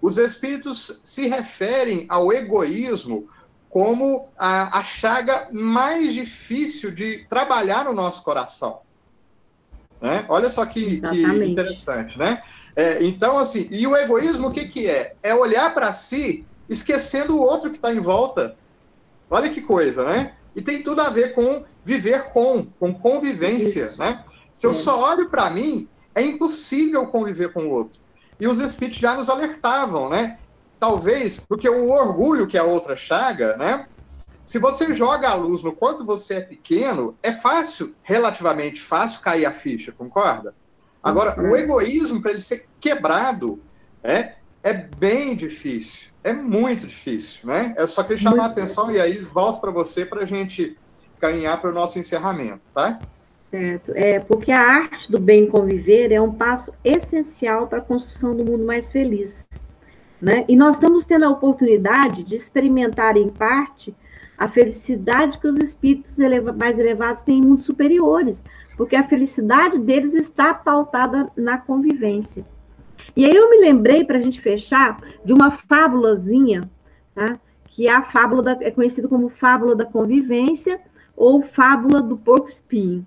os 0.01 0.17
espíritos 0.17 1.01
se 1.03 1.27
referem 1.27 2.05
ao 2.09 2.31
egoísmo 2.31 3.27
como 3.69 4.29
a, 4.37 4.79
a, 4.79 4.83
chaga 4.83 5.47
mais 5.51 6.13
difícil 6.13 6.91
de 6.91 7.25
trabalhar 7.29 7.85
no 7.85 7.93
nosso 7.93 8.23
coração. 8.23 8.79
Né? 10.01 10.25
Olha 10.27 10.49
só 10.49 10.65
que, 10.65 11.01
que 11.01 11.21
interessante, 11.45 12.17
né? 12.17 12.41
É, 12.75 13.03
então, 13.03 13.37
assim, 13.37 13.67
e 13.69 13.85
o 13.85 13.95
egoísmo 13.95 14.47
o 14.47 14.51
que, 14.51 14.65
que 14.65 14.87
é? 14.87 15.15
É 15.21 15.35
olhar 15.35 15.73
para 15.73 15.91
si 15.91 16.45
esquecendo 16.67 17.35
o 17.35 17.41
outro 17.41 17.69
que 17.69 17.77
está 17.77 17.93
em 17.93 17.99
volta. 17.99 18.55
Olha 19.29 19.49
que 19.49 19.61
coisa, 19.61 20.05
né? 20.05 20.33
E 20.55 20.61
tem 20.61 20.81
tudo 20.81 21.01
a 21.01 21.09
ver 21.09 21.33
com 21.33 21.63
viver 21.83 22.29
com, 22.31 22.65
com 22.79 22.93
convivência, 22.93 23.87
Isso. 23.87 23.99
né? 23.99 24.23
Se 24.53 24.65
eu 24.65 24.71
é. 24.71 24.75
só 24.75 25.01
olho 25.11 25.29
para 25.29 25.49
mim, 25.49 25.87
é 26.15 26.21
impossível 26.21 27.05
conviver 27.07 27.53
com 27.53 27.65
o 27.65 27.69
outro. 27.69 27.99
E 28.39 28.47
os 28.47 28.59
espíritos 28.59 28.99
já 28.99 29.15
nos 29.15 29.29
alertavam, 29.29 30.09
né? 30.09 30.37
Talvez, 30.79 31.39
porque 31.39 31.69
o 31.69 31.89
orgulho, 31.89 32.47
que 32.47 32.57
é 32.57 32.63
outra 32.63 32.95
chaga, 32.95 33.57
né? 33.57 33.87
Se 34.43 34.57
você 34.57 34.93
joga 34.93 35.29
a 35.29 35.35
luz 35.35 35.61
no 35.61 35.73
quanto 35.73 36.05
você 36.05 36.35
é 36.35 36.41
pequeno, 36.41 37.17
é 37.21 37.31
fácil, 37.31 37.93
relativamente 38.01 38.81
fácil, 38.81 39.21
cair 39.21 39.45
a 39.45 39.51
ficha, 39.51 39.91
concorda? 39.91 40.55
Agora, 41.03 41.39
uhum. 41.39 41.51
o 41.51 41.55
egoísmo, 41.55 42.21
para 42.21 42.31
ele 42.31 42.39
ser 42.39 42.67
quebrado, 42.79 43.61
é, 44.03 44.35
é 44.63 44.73
bem 44.73 45.35
difícil. 45.35 46.11
É 46.23 46.33
muito 46.33 46.87
difícil, 46.87 47.47
né? 47.47 47.73
Eu 47.77 47.87
só 47.87 48.03
queria 48.03 48.17
chamar 48.17 48.43
a 48.43 48.47
atenção 48.47 48.91
e 48.91 48.99
aí 48.99 49.19
volto 49.19 49.61
para 49.61 49.71
você 49.71 50.05
para 50.05 50.23
a 50.23 50.25
gente 50.25 50.77
caminhar 51.19 51.59
para 51.59 51.69
o 51.69 51.73
nosso 51.73 51.99
encerramento, 51.99 52.67
tá? 52.73 52.99
Certo. 53.49 53.91
É, 53.95 54.19
porque 54.19 54.51
a 54.51 54.61
arte 54.61 55.11
do 55.11 55.19
bem 55.19 55.47
conviver 55.47 56.11
é 56.11 56.21
um 56.21 56.31
passo 56.31 56.71
essencial 56.83 57.67
para 57.67 57.79
a 57.79 57.81
construção 57.81 58.35
do 58.35 58.45
mundo 58.45 58.63
mais 58.63 58.91
feliz. 58.91 59.47
Né? 60.21 60.45
E 60.47 60.55
nós 60.55 60.75
estamos 60.75 61.05
tendo 61.05 61.25
a 61.25 61.29
oportunidade 61.29 62.23
de 62.23 62.35
experimentar, 62.35 63.17
em 63.17 63.29
parte, 63.29 63.95
a 64.37 64.47
felicidade 64.47 65.39
que 65.39 65.47
os 65.47 65.57
espíritos 65.57 66.19
eleva 66.19 66.53
mais 66.53 66.77
elevados 66.77 67.23
têm 67.23 67.39
em 67.39 67.41
mundos 67.41 67.65
superiores, 67.65 68.45
porque 68.77 68.95
a 68.95 69.03
felicidade 69.03 69.79
deles 69.79 70.13
está 70.13 70.53
pautada 70.53 71.29
na 71.35 71.57
convivência. 71.57 72.45
E 73.15 73.25
aí 73.25 73.35
eu 73.35 73.49
me 73.49 73.59
lembrei, 73.59 74.05
para 74.05 74.17
a 74.17 74.21
gente 74.21 74.39
fechar, 74.39 75.01
de 75.25 75.33
uma 75.33 75.49
fábulazinha, 75.49 76.69
tá? 77.15 77.39
que 77.65 77.87
é 77.87 77.91
a 77.91 78.01
fábula 78.01 78.43
da, 78.43 78.57
é 78.61 78.71
conhecida 78.71 79.07
como 79.07 79.29
fábula 79.29 79.75
da 79.75 79.85
convivência 79.85 80.79
ou 81.15 81.41
fábula 81.41 82.01
do 82.01 82.15
porco 82.15 82.47
espinho. 82.47 83.05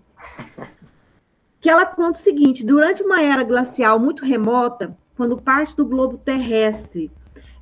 Que 1.60 1.70
ela 1.70 1.86
conta 1.86 2.18
o 2.18 2.22
seguinte: 2.22 2.64
durante 2.64 3.02
uma 3.02 3.22
era 3.22 3.42
glacial 3.42 3.98
muito 3.98 4.24
remota, 4.24 4.96
quando 5.16 5.40
parte 5.40 5.76
do 5.76 5.86
globo 5.86 6.18
terrestre 6.18 7.10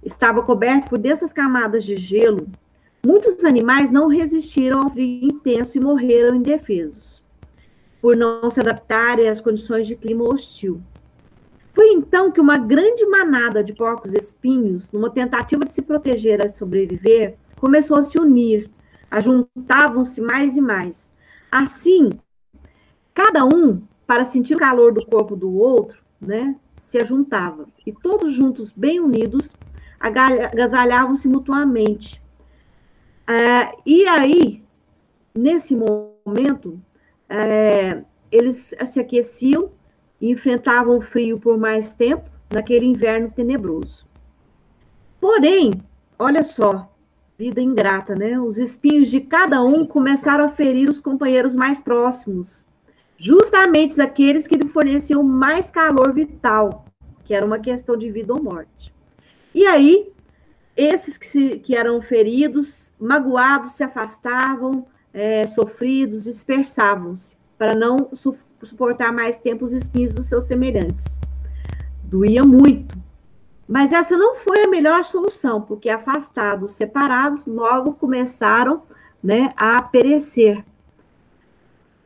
estava 0.02 0.42
coberto 0.42 0.88
por 0.88 0.98
dessas 0.98 1.32
camadas 1.32 1.84
de 1.84 1.96
gelo, 1.96 2.48
muitos 3.04 3.44
animais 3.44 3.90
não 3.90 4.08
resistiram 4.08 4.82
ao 4.82 4.90
frio 4.90 5.24
intenso 5.24 5.76
e 5.76 5.80
morreram 5.80 6.34
indefesos, 6.34 7.22
por 8.00 8.16
não 8.16 8.50
se 8.50 8.60
adaptarem 8.60 9.28
às 9.28 9.40
condições 9.40 9.86
de 9.86 9.96
clima 9.96 10.24
hostil. 10.24 10.80
Foi 11.74 11.88
então 11.92 12.30
que 12.30 12.40
uma 12.40 12.58
grande 12.58 13.06
manada 13.06 13.62
de 13.62 13.72
porcos 13.72 14.12
espinhos, 14.12 14.90
numa 14.90 15.10
tentativa 15.10 15.64
de 15.64 15.72
se 15.72 15.82
proteger 15.82 16.44
e 16.44 16.48
sobreviver, 16.48 17.36
começou 17.60 17.96
a 17.96 18.02
se 18.02 18.18
unir, 18.18 18.70
ajuntavam-se 19.10 20.20
mais 20.20 20.56
e 20.56 20.60
mais. 20.60 21.10
Assim, 21.50 22.10
cada 23.20 23.44
um, 23.44 23.82
para 24.06 24.24
sentir 24.24 24.54
o 24.54 24.58
calor 24.58 24.94
do 24.94 25.04
corpo 25.04 25.36
do 25.36 25.54
outro, 25.54 26.02
né, 26.18 26.56
se 26.74 26.98
ajuntava. 26.98 27.66
E 27.86 27.92
todos 27.92 28.32
juntos, 28.32 28.72
bem 28.72 28.98
unidos, 28.98 29.54
agasalhavam-se 30.00 31.28
mutuamente. 31.28 32.20
É, 33.26 33.74
e 33.84 34.06
aí, 34.06 34.64
nesse 35.34 35.76
momento, 35.76 36.80
é, 37.28 38.02
eles 38.32 38.74
se 38.86 38.98
aqueciam 38.98 39.70
e 40.18 40.30
enfrentavam 40.30 40.96
o 40.96 41.02
frio 41.02 41.38
por 41.38 41.58
mais 41.58 41.92
tempo 41.92 42.24
naquele 42.50 42.86
inverno 42.86 43.30
tenebroso. 43.30 44.06
Porém, 45.20 45.72
olha 46.18 46.42
só, 46.42 46.90
vida 47.38 47.60
ingrata, 47.60 48.14
né? 48.14 48.40
Os 48.40 48.56
espinhos 48.56 49.10
de 49.10 49.20
cada 49.20 49.62
um 49.62 49.86
começaram 49.86 50.46
a 50.46 50.48
ferir 50.48 50.88
os 50.88 50.98
companheiros 50.98 51.54
mais 51.54 51.82
próximos, 51.82 52.66
justamente 53.20 54.00
aqueles 54.00 54.48
que 54.48 54.56
lhe 54.56 54.66
forneciam 54.66 55.22
mais 55.22 55.70
calor 55.70 56.10
vital, 56.14 56.86
que 57.22 57.34
era 57.34 57.44
uma 57.44 57.58
questão 57.58 57.94
de 57.94 58.10
vida 58.10 58.32
ou 58.32 58.42
morte. 58.42 58.94
E 59.54 59.66
aí, 59.66 60.10
esses 60.74 61.18
que, 61.18 61.26
se, 61.26 61.58
que 61.58 61.76
eram 61.76 62.00
feridos, 62.00 62.94
magoados, 62.98 63.72
se 63.72 63.84
afastavam, 63.84 64.86
é, 65.12 65.46
sofridos, 65.46 66.24
dispersavam-se 66.24 67.36
para 67.58 67.74
não 67.74 68.08
su 68.14 68.34
suportar 68.62 69.12
mais 69.12 69.38
tempo 69.38 69.66
os 69.66 69.72
espinhos 69.72 70.14
dos 70.14 70.26
seus 70.26 70.44
semelhantes. 70.44 71.20
Doía 72.04 72.42
muito. 72.42 72.98
Mas 73.68 73.92
essa 73.92 74.16
não 74.16 74.34
foi 74.34 74.64
a 74.64 74.68
melhor 74.68 75.04
solução, 75.04 75.60
porque 75.60 75.90
afastados, 75.90 76.74
separados, 76.74 77.44
logo 77.44 77.92
começaram 77.92 78.82
né, 79.22 79.52
a 79.56 79.80
perecer. 79.82 80.64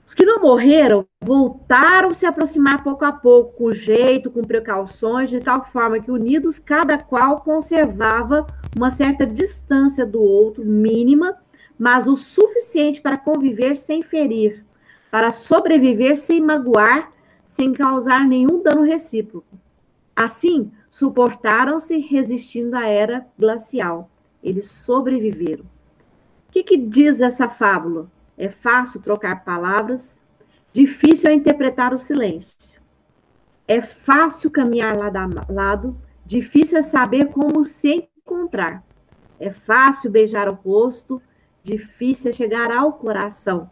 Os 0.06 0.14
que 0.14 0.24
não 0.24 0.40
morreram 0.40 1.06
voltaram 1.20 2.10
a 2.10 2.14
se 2.14 2.26
aproximar 2.26 2.82
pouco 2.82 3.04
a 3.04 3.12
pouco, 3.12 3.56
com 3.56 3.72
jeito, 3.72 4.30
com 4.30 4.42
precauções, 4.42 5.30
de 5.30 5.40
tal 5.40 5.64
forma 5.64 5.98
que, 5.98 6.10
unidos, 6.10 6.58
cada 6.58 6.98
qual 6.98 7.40
conservava 7.40 8.46
uma 8.76 8.90
certa 8.90 9.26
distância 9.26 10.04
do 10.04 10.20
outro, 10.20 10.64
mínima, 10.64 11.36
mas 11.78 12.06
o 12.06 12.16
suficiente 12.16 13.00
para 13.00 13.16
conviver 13.16 13.76
sem 13.76 14.02
ferir, 14.02 14.64
para 15.10 15.30
sobreviver 15.30 16.16
sem 16.16 16.40
magoar, 16.40 17.10
sem 17.44 17.72
causar 17.72 18.26
nenhum 18.26 18.62
dano 18.62 18.82
recíproco. 18.82 19.56
Assim, 20.14 20.70
suportaram-se 20.88 21.98
resistindo 21.98 22.74
à 22.74 22.86
era 22.86 23.26
glacial. 23.38 24.10
Eles 24.42 24.70
sobreviveram. 24.70 25.64
O 26.48 26.52
que, 26.52 26.62
que 26.62 26.76
diz 26.76 27.20
essa 27.20 27.48
fábula? 27.48 28.10
É 28.36 28.48
fácil 28.48 29.00
trocar 29.00 29.44
palavras, 29.44 30.22
difícil 30.72 31.30
é 31.30 31.34
interpretar 31.34 31.94
o 31.94 31.98
silêncio. 31.98 32.80
É 33.66 33.80
fácil 33.80 34.50
caminhar 34.50 34.96
lado 34.96 35.16
a 35.16 35.52
lado, 35.52 35.96
difícil 36.26 36.78
é 36.78 36.82
saber 36.82 37.26
como 37.28 37.64
se 37.64 38.10
encontrar. 38.18 38.84
É 39.38 39.50
fácil 39.50 40.10
beijar 40.10 40.48
o 40.48 40.54
rosto, 40.54 41.22
difícil 41.62 42.30
é 42.30 42.32
chegar 42.32 42.70
ao 42.70 42.92
coração. 42.92 43.70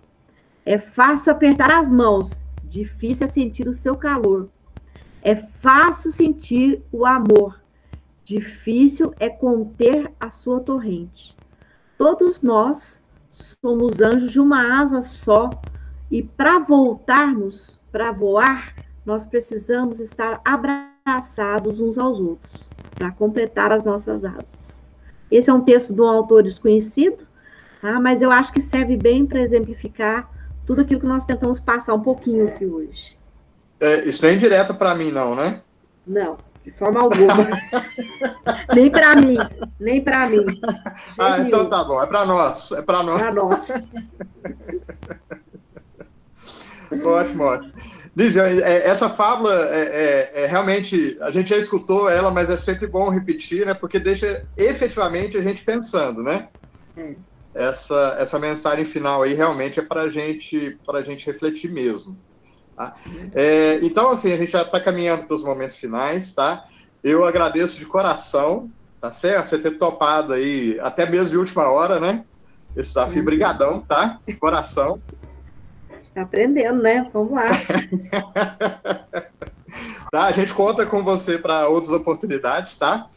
É 0.65 0.79
fácil 0.79 1.33
apertar 1.33 1.71
as 1.71 1.91
mãos, 1.91 2.43
difícil 2.65 3.25
é 3.25 3.29
sentir 3.29 3.69
o 3.69 3.75
seu 3.75 3.97
calor. 3.97 4.49
É 5.21 5.37
fácil 5.37 6.11
sentir 6.11 6.83
o 6.91 7.05
amor, 7.05 7.61
difícil 8.25 9.13
é 9.19 9.29
conter 9.29 10.13
a 10.19 10.31
sua 10.31 10.61
torrente. 10.61 11.37
Todos 11.99 12.41
nós 12.43 13.02
somos 13.33 14.01
anjos 14.01 14.31
de 14.31 14.39
uma 14.39 14.81
asa 14.81 15.01
só, 15.01 15.49
e 16.11 16.23
para 16.23 16.59
voltarmos, 16.59 17.79
para 17.91 18.13
voar, 18.13 18.75
nós 19.05 19.25
precisamos 19.27 19.99
estar 19.99 20.41
abraçados 20.45 21.81
uns 21.81 21.97
aos 21.97 22.21
outros, 22.21 22.69
para 22.95 23.11
completar 23.11 23.73
as 23.73 23.85
nossas 23.85 24.25
asas. 24.25 24.85
Esse 25.31 25.49
é 25.49 25.55
um 25.55 25.63
texto 25.63 25.95
de 25.95 26.01
um 26.01 26.07
autor 26.07 26.43
desconhecido, 26.43 27.27
tá? 27.81 27.99
mas 27.99 28.21
eu 28.21 28.31
acho 28.31 28.53
que 28.53 28.61
serve 28.61 28.97
bem 28.97 29.25
para 29.25 29.41
exemplificar 29.41 30.31
tudo 30.67 30.83
aquilo 30.83 31.01
que 31.01 31.07
nós 31.07 31.25
tentamos 31.25 31.59
passar 31.59 31.95
um 31.95 32.03
pouquinho 32.03 32.47
aqui 32.47 32.67
hoje. 32.67 33.17
É, 33.81 34.05
isso 34.05 34.23
não 34.23 34.31
é 34.31 34.35
indireto 34.35 34.75
para 34.75 34.95
mim, 34.95 35.11
não, 35.11 35.35
né? 35.35 35.63
Não, 36.07 36.37
de 36.65 36.71
forma 36.71 37.01
alguma. 37.01 37.49
nem 38.75 38.91
para 38.91 39.17
mim, 39.17 39.37
nem 39.79 40.03
para 40.03 40.29
mim. 40.29 40.45
Ah, 41.19 41.41
então 41.41 41.69
tá 41.69 41.85
bom, 41.85 42.03
é 42.03 42.07
para 42.07 42.25
nós, 42.25 42.73
é 42.73 42.83
para 42.83 43.03
nós. 43.03 43.21
Para 43.21 43.33
nós. 43.33 43.69
ótimo, 47.05 47.45
ótimo. 47.45 47.73
Lízia, 48.15 48.43
é, 48.43 48.87
essa 48.89 49.09
fábula 49.09 49.55
é, 49.71 49.81
é, 49.81 50.43
é, 50.43 50.47
realmente, 50.47 51.17
a 51.23 51.31
gente 51.31 51.49
já 51.51 51.57
escutou 51.57 52.11
ela, 52.11 52.31
mas 52.31 52.51
é 52.51 52.57
sempre 52.57 52.87
bom 52.87 53.09
repetir, 53.09 53.65
né? 53.65 53.73
Porque 53.73 53.99
deixa 53.99 54.47
efetivamente 54.57 55.39
a 55.39 55.41
gente 55.41 55.65
pensando, 55.65 56.23
né? 56.23 56.49
É. 56.97 57.15
Essa, 57.55 58.17
essa 58.19 58.39
mensagem 58.39 58.85
final 58.85 59.23
aí 59.23 59.35
realmente 59.35 59.79
é 59.79 59.83
para 59.83 60.11
gente, 60.11 60.79
a 60.89 61.03
gente 61.03 61.27
refletir 61.27 61.71
mesmo. 61.71 62.17
Tá? 62.77 62.95
É, 63.35 63.79
então, 63.83 64.11
assim, 64.11 64.33
a 64.33 64.37
gente 64.37 64.51
já 64.51 64.63
está 64.63 64.81
caminhando 64.81 65.25
para 65.25 65.35
os 65.35 65.45
momentos 65.45 65.77
finais, 65.77 66.33
tá? 66.33 66.63
Eu 67.03 67.25
agradeço 67.25 67.79
de 67.79 67.87
coração, 67.87 68.71
tá 69.01 69.11
certo? 69.11 69.49
Você 69.49 69.59
ter 69.59 69.73
topado 69.73 70.33
aí, 70.33 70.79
até 70.81 71.09
mesmo 71.09 71.31
de 71.31 71.37
última 71.37 71.71
hora, 71.71 71.99
né? 71.99 72.25
Esse 72.77 72.91
desafio, 72.91 73.19
uhum. 73.19 73.25
brigadão, 73.25 73.81
tá? 73.81 74.21
De 74.27 74.35
coração. 74.35 75.01
Tá 76.15 76.23
aprendendo, 76.23 76.83
né? 76.83 77.09
Vamos 77.13 77.33
lá. 77.33 77.49
tá, 80.11 80.25
a 80.25 80.33
gente 80.33 80.55
conta 80.55 80.87
com 80.87 81.03
você 81.03 81.39
para 81.39 81.69
outras 81.69 81.93
oportunidades, 81.93 82.77
tá? 82.77 83.09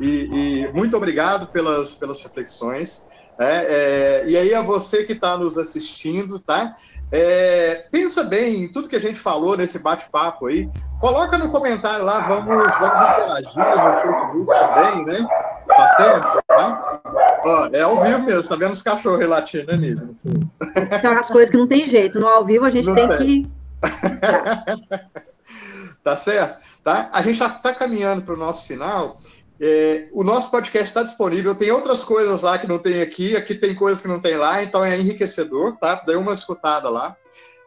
E, 0.00 0.64
e, 0.64 0.72
muito 0.72 0.96
obrigado 0.96 1.48
pelas, 1.48 1.94
pelas 1.94 2.22
reflexões. 2.22 3.08
É, 3.38 3.44
é, 3.44 4.24
e 4.26 4.36
aí 4.36 4.54
a 4.54 4.60
você 4.60 5.04
que 5.04 5.12
está 5.12 5.36
nos 5.36 5.58
assistindo, 5.58 6.38
tá? 6.38 6.72
É, 7.10 7.86
pensa 7.90 8.22
bem 8.24 8.64
em 8.64 8.72
tudo 8.72 8.88
que 8.88 8.96
a 8.96 9.00
gente 9.00 9.18
falou 9.18 9.56
nesse 9.56 9.78
bate-papo 9.78 10.46
aí. 10.46 10.68
Coloca 11.00 11.36
no 11.36 11.50
comentário 11.50 12.04
lá, 12.04 12.20
vamos, 12.20 12.46
vamos 12.46 13.00
interagir 13.00 13.56
no 13.56 13.94
Facebook 14.00 14.46
também, 14.46 15.04
né? 15.04 15.26
Tá 15.66 15.88
certo? 15.88 16.42
Tá? 16.46 17.00
Ó, 17.44 17.68
é 17.72 17.82
ao 17.82 18.00
vivo 18.00 18.20
mesmo, 18.20 18.48
tá 18.48 18.56
vendo 18.56 18.72
os 18.72 18.82
cachorros 18.82 19.28
latindo, 19.28 19.72
né, 19.72 19.76
Nívia? 19.76 20.08
São 21.00 21.18
as 21.18 21.28
coisas 21.28 21.50
que 21.50 21.56
não 21.56 21.66
tem 21.66 21.86
jeito. 21.86 22.18
No 22.18 22.26
ao 22.26 22.44
vivo 22.44 22.64
a 22.64 22.70
gente 22.70 22.92
tem, 22.94 23.08
tem 23.08 23.18
que. 23.18 23.50
tá 26.02 26.16
certo? 26.16 26.58
Tá? 26.82 27.10
A 27.12 27.22
gente 27.22 27.36
já 27.36 27.46
está 27.46 27.74
caminhando 27.74 28.22
para 28.22 28.34
o 28.34 28.38
nosso 28.38 28.66
final. 28.66 29.20
É, 29.64 30.08
o 30.10 30.24
nosso 30.24 30.50
podcast 30.50 30.88
está 30.88 31.04
disponível, 31.04 31.54
tem 31.54 31.70
outras 31.70 32.04
coisas 32.04 32.42
lá 32.42 32.58
que 32.58 32.66
não 32.66 32.80
tem 32.80 33.00
aqui, 33.00 33.36
aqui 33.36 33.54
tem 33.54 33.76
coisas 33.76 34.00
que 34.00 34.08
não 34.08 34.20
tem 34.20 34.36
lá, 34.36 34.60
então 34.60 34.84
é 34.84 34.98
enriquecedor, 34.98 35.76
tá? 35.76 35.94
Dê 36.04 36.16
uma 36.16 36.32
escutada 36.32 36.88
lá, 36.88 37.16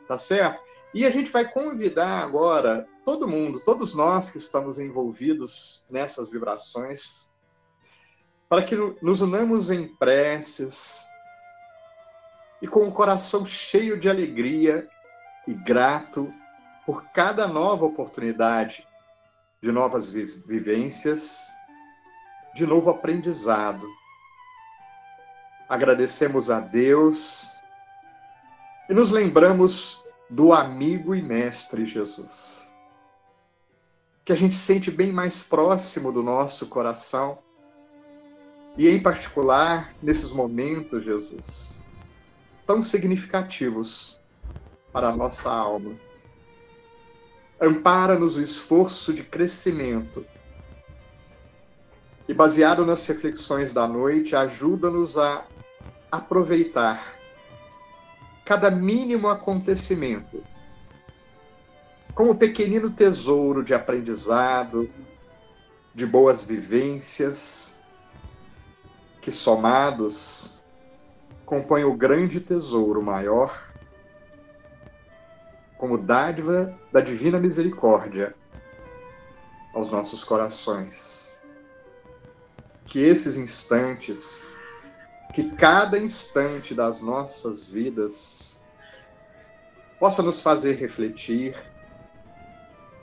tá 0.06 0.18
certo? 0.18 0.62
E 0.94 1.06
a 1.06 1.10
gente 1.10 1.32
vai 1.32 1.50
convidar 1.50 2.22
agora 2.22 2.86
todo 3.06 3.30
mundo, 3.30 3.62
todos 3.62 3.96
nós 3.96 4.30
que 4.30 4.38
estamos 4.38 4.78
envolvidos 4.78 5.86
nessas 5.90 6.30
vibrações, 6.30 7.32
para 8.50 8.62
que 8.62 8.76
nos 9.02 9.22
unamos 9.22 9.70
em 9.70 9.88
preces 9.88 11.06
e 12.62 12.68
com 12.68 12.90
o 12.90 12.92
coração 12.92 13.46
cheio 13.46 13.98
de 13.98 14.10
alegria 14.10 14.86
e 15.48 15.54
grato 15.54 16.30
por 16.86 17.06
cada 17.14 17.48
nova 17.48 17.86
oportunidade 17.86 18.86
de 19.64 19.72
novas 19.72 20.10
vivências 20.10 21.56
de 22.56 22.65
novo 22.65 22.89
aprendizado. 22.89 23.86
Agradecemos 25.68 26.50
a 26.50 26.62
Deus 26.62 27.50
e 28.89 28.94
nos 28.94 29.12
lembramos 29.12 30.02
do 30.30 30.54
amigo 30.54 31.13
e 31.13 31.22
mestre 31.22 31.86
Jesus, 31.86 32.74
que 34.24 34.32
a 34.32 34.36
gente 34.36 34.56
sente 34.56 34.89
bem 34.89 35.12
mais 35.12 35.44
próximo 35.44 36.13
do 36.13 36.24
nosso 36.24 36.68
coração 36.68 37.39
e, 38.78 38.88
em 38.88 39.02
particular, 39.02 39.94
nesses 40.02 40.32
momentos, 40.32 41.04
Jesus, 41.04 41.82
tão 42.65 42.82
significativos 42.82 44.18
para 44.94 45.10
a 45.10 45.15
nossa 45.15 45.52
alma. 45.52 46.00
Ampara-nos 47.60 48.38
o 48.38 48.41
esforço 48.41 49.13
de 49.13 49.24
crescimento 49.24 50.26
e 52.28 52.34
baseado 52.34 52.86
nas 52.86 53.06
reflexões 53.06 53.72
da 53.72 53.88
noite, 53.88 54.36
ajuda-nos 54.36 55.18
a 55.18 55.46
aproveitar 56.12 57.16
cada 58.44 58.72
mínimo 58.72 59.28
acontecimento 59.28 60.44
como 62.14 62.36
pequenino 62.36 62.90
tesouro 62.90 63.64
de 63.64 63.74
aprendizado, 63.74 64.90
de 65.94 66.06
boas 66.06 66.42
vivências, 66.42 67.82
que 69.22 69.32
somados 69.32 70.64
compõem 71.46 71.84
o 71.84 71.96
grande 71.96 72.40
tesouro 72.40 73.02
maior, 73.04 73.70
como 75.78 75.98
dádiva 75.98 76.74
da 76.92 77.02
divina 77.02 77.40
misericórdia 77.40 78.34
aos 79.74 79.90
nossos 79.90 80.24
corações 80.24 81.25
que 82.86 83.00
esses 83.00 83.38
instantes, 83.38 84.54
que 85.34 85.52
cada 85.52 85.98
instante 85.98 86.74
das 86.74 87.02
nossas 87.02 87.67
vidas 87.67 88.62
possa 90.00 90.21
nos 90.21 90.41
fazer 90.41 90.74
refletir, 90.74 91.58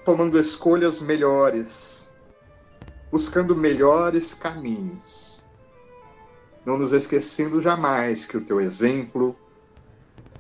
tomando 0.04 0.38
escolhas 0.38 1.00
melhores, 1.00 2.14
buscando 3.10 3.56
melhores 3.56 4.34
caminhos, 4.34 5.44
não 6.64 6.78
nos 6.78 6.92
esquecendo 6.92 7.60
jamais 7.60 8.24
que 8.24 8.36
o 8.36 8.44
teu 8.44 8.60
exemplo, 8.60 9.36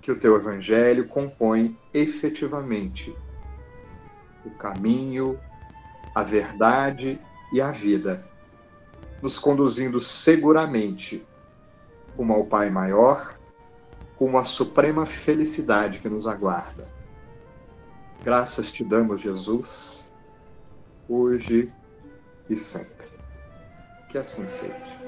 que 0.00 0.10
o 0.10 0.18
teu 0.18 0.36
evangelho 0.36 1.06
compõe 1.08 1.78
efetivamente 1.92 3.16
o 4.44 4.50
caminho, 4.50 5.38
a 6.14 6.22
verdade 6.22 7.20
e 7.52 7.60
a 7.60 7.70
vida 7.70 8.31
nos 9.22 9.38
conduzindo 9.38 10.00
seguramente 10.00 11.24
rumo 12.16 12.34
ao 12.34 12.44
Pai 12.44 12.68
maior, 12.68 13.38
com 14.16 14.36
a 14.36 14.44
suprema 14.44 15.06
felicidade 15.06 16.00
que 16.00 16.08
nos 16.08 16.26
aguarda. 16.26 16.86
Graças 18.22 18.70
te 18.70 18.84
damos, 18.84 19.20
Jesus, 19.20 20.12
hoje 21.08 21.72
e 22.50 22.56
sempre. 22.56 23.08
Que 24.10 24.18
assim 24.18 24.46
seja. 24.48 25.00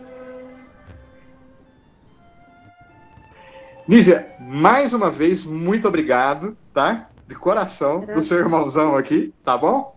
Nízia, 3.86 4.34
mais 4.40 4.94
uma 4.94 5.10
vez, 5.10 5.44
muito 5.44 5.86
obrigado, 5.86 6.56
tá? 6.72 7.10
De 7.26 7.34
coração, 7.34 8.04
do 8.04 8.20
seu 8.20 8.38
irmãozão 8.38 8.94
aqui, 8.94 9.32
tá 9.42 9.56
bom? 9.56 9.96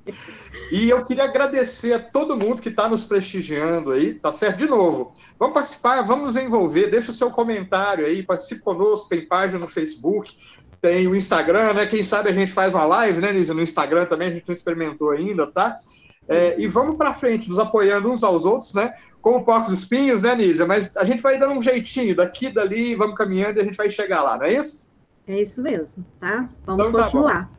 E 0.72 0.90
eu 0.90 1.04
queria 1.04 1.26
agradecer 1.26 1.94
a 1.94 2.00
todo 2.00 2.38
mundo 2.38 2.62
que 2.62 2.70
está 2.70 2.88
nos 2.88 3.04
prestigiando 3.04 3.92
aí, 3.92 4.14
tá 4.14 4.32
certo? 4.32 4.58
De 4.58 4.68
novo, 4.68 5.14
vamos 5.38 5.54
participar, 5.54 6.02
vamos 6.04 6.36
nos 6.36 6.44
envolver, 6.44 6.88
deixa 6.88 7.12
o 7.12 7.14
seu 7.14 7.30
comentário 7.30 8.06
aí, 8.06 8.24
participe 8.24 8.62
conosco, 8.62 9.10
tem 9.10 9.28
página 9.28 9.60
no 9.60 9.68
Facebook, 9.68 10.38
tem 10.82 11.08
o 11.08 11.16
Instagram, 11.16 11.74
né? 11.74 11.86
Quem 11.86 12.04
sabe 12.04 12.30
a 12.30 12.34
gente 12.34 12.52
faz 12.52 12.74
uma 12.74 12.86
live, 12.86 13.20
né, 13.20 13.32
Nízia? 13.34 13.54
No 13.54 13.62
Instagram 13.62 14.06
também, 14.06 14.30
a 14.30 14.34
gente 14.34 14.48
não 14.48 14.56
experimentou 14.56 15.12
ainda, 15.12 15.48
tá? 15.48 15.80
É, 16.28 16.56
e 16.60 16.68
vamos 16.68 16.98
para 16.98 17.14
frente, 17.14 17.48
nos 17.48 17.58
apoiando 17.58 18.12
uns 18.12 18.24
aos 18.24 18.46
outros, 18.46 18.74
né? 18.74 18.94
Como 19.22 19.46
porcos 19.46 19.72
espinhos, 19.72 20.22
né, 20.22 20.36
Nízia? 20.36 20.66
Mas 20.66 20.90
a 20.96 21.06
gente 21.06 21.22
vai 21.22 21.40
dando 21.40 21.54
um 21.54 21.62
jeitinho 21.62 22.16
daqui, 22.16 22.50
dali, 22.50 22.96
vamos 22.96 23.16
caminhando 23.16 23.60
e 23.60 23.62
a 23.62 23.66
gente 23.66 23.78
vai 23.78 23.90
chegar 23.90 24.22
lá, 24.22 24.38
não 24.38 24.46
é 24.46 24.54
isso? 24.54 24.92
É 25.28 25.42
isso 25.42 25.62
mesmo, 25.62 26.06
tá? 26.20 26.50
Vamos 26.66 26.86
então, 26.86 26.92
tá 26.94 27.04
continuar. 27.04 27.50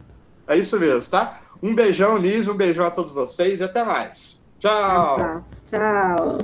Tá 0.46 0.54
é 0.54 0.58
isso 0.58 0.80
mesmo, 0.80 1.10
tá? 1.10 1.40
Um 1.62 1.74
beijão, 1.74 2.16
Liz, 2.16 2.48
um 2.48 2.54
beijão 2.54 2.86
a 2.86 2.90
todos 2.90 3.12
vocês 3.12 3.60
e 3.60 3.64
até 3.64 3.84
mais. 3.84 4.42
Tchau. 4.58 5.42
Tchau. 5.68 6.38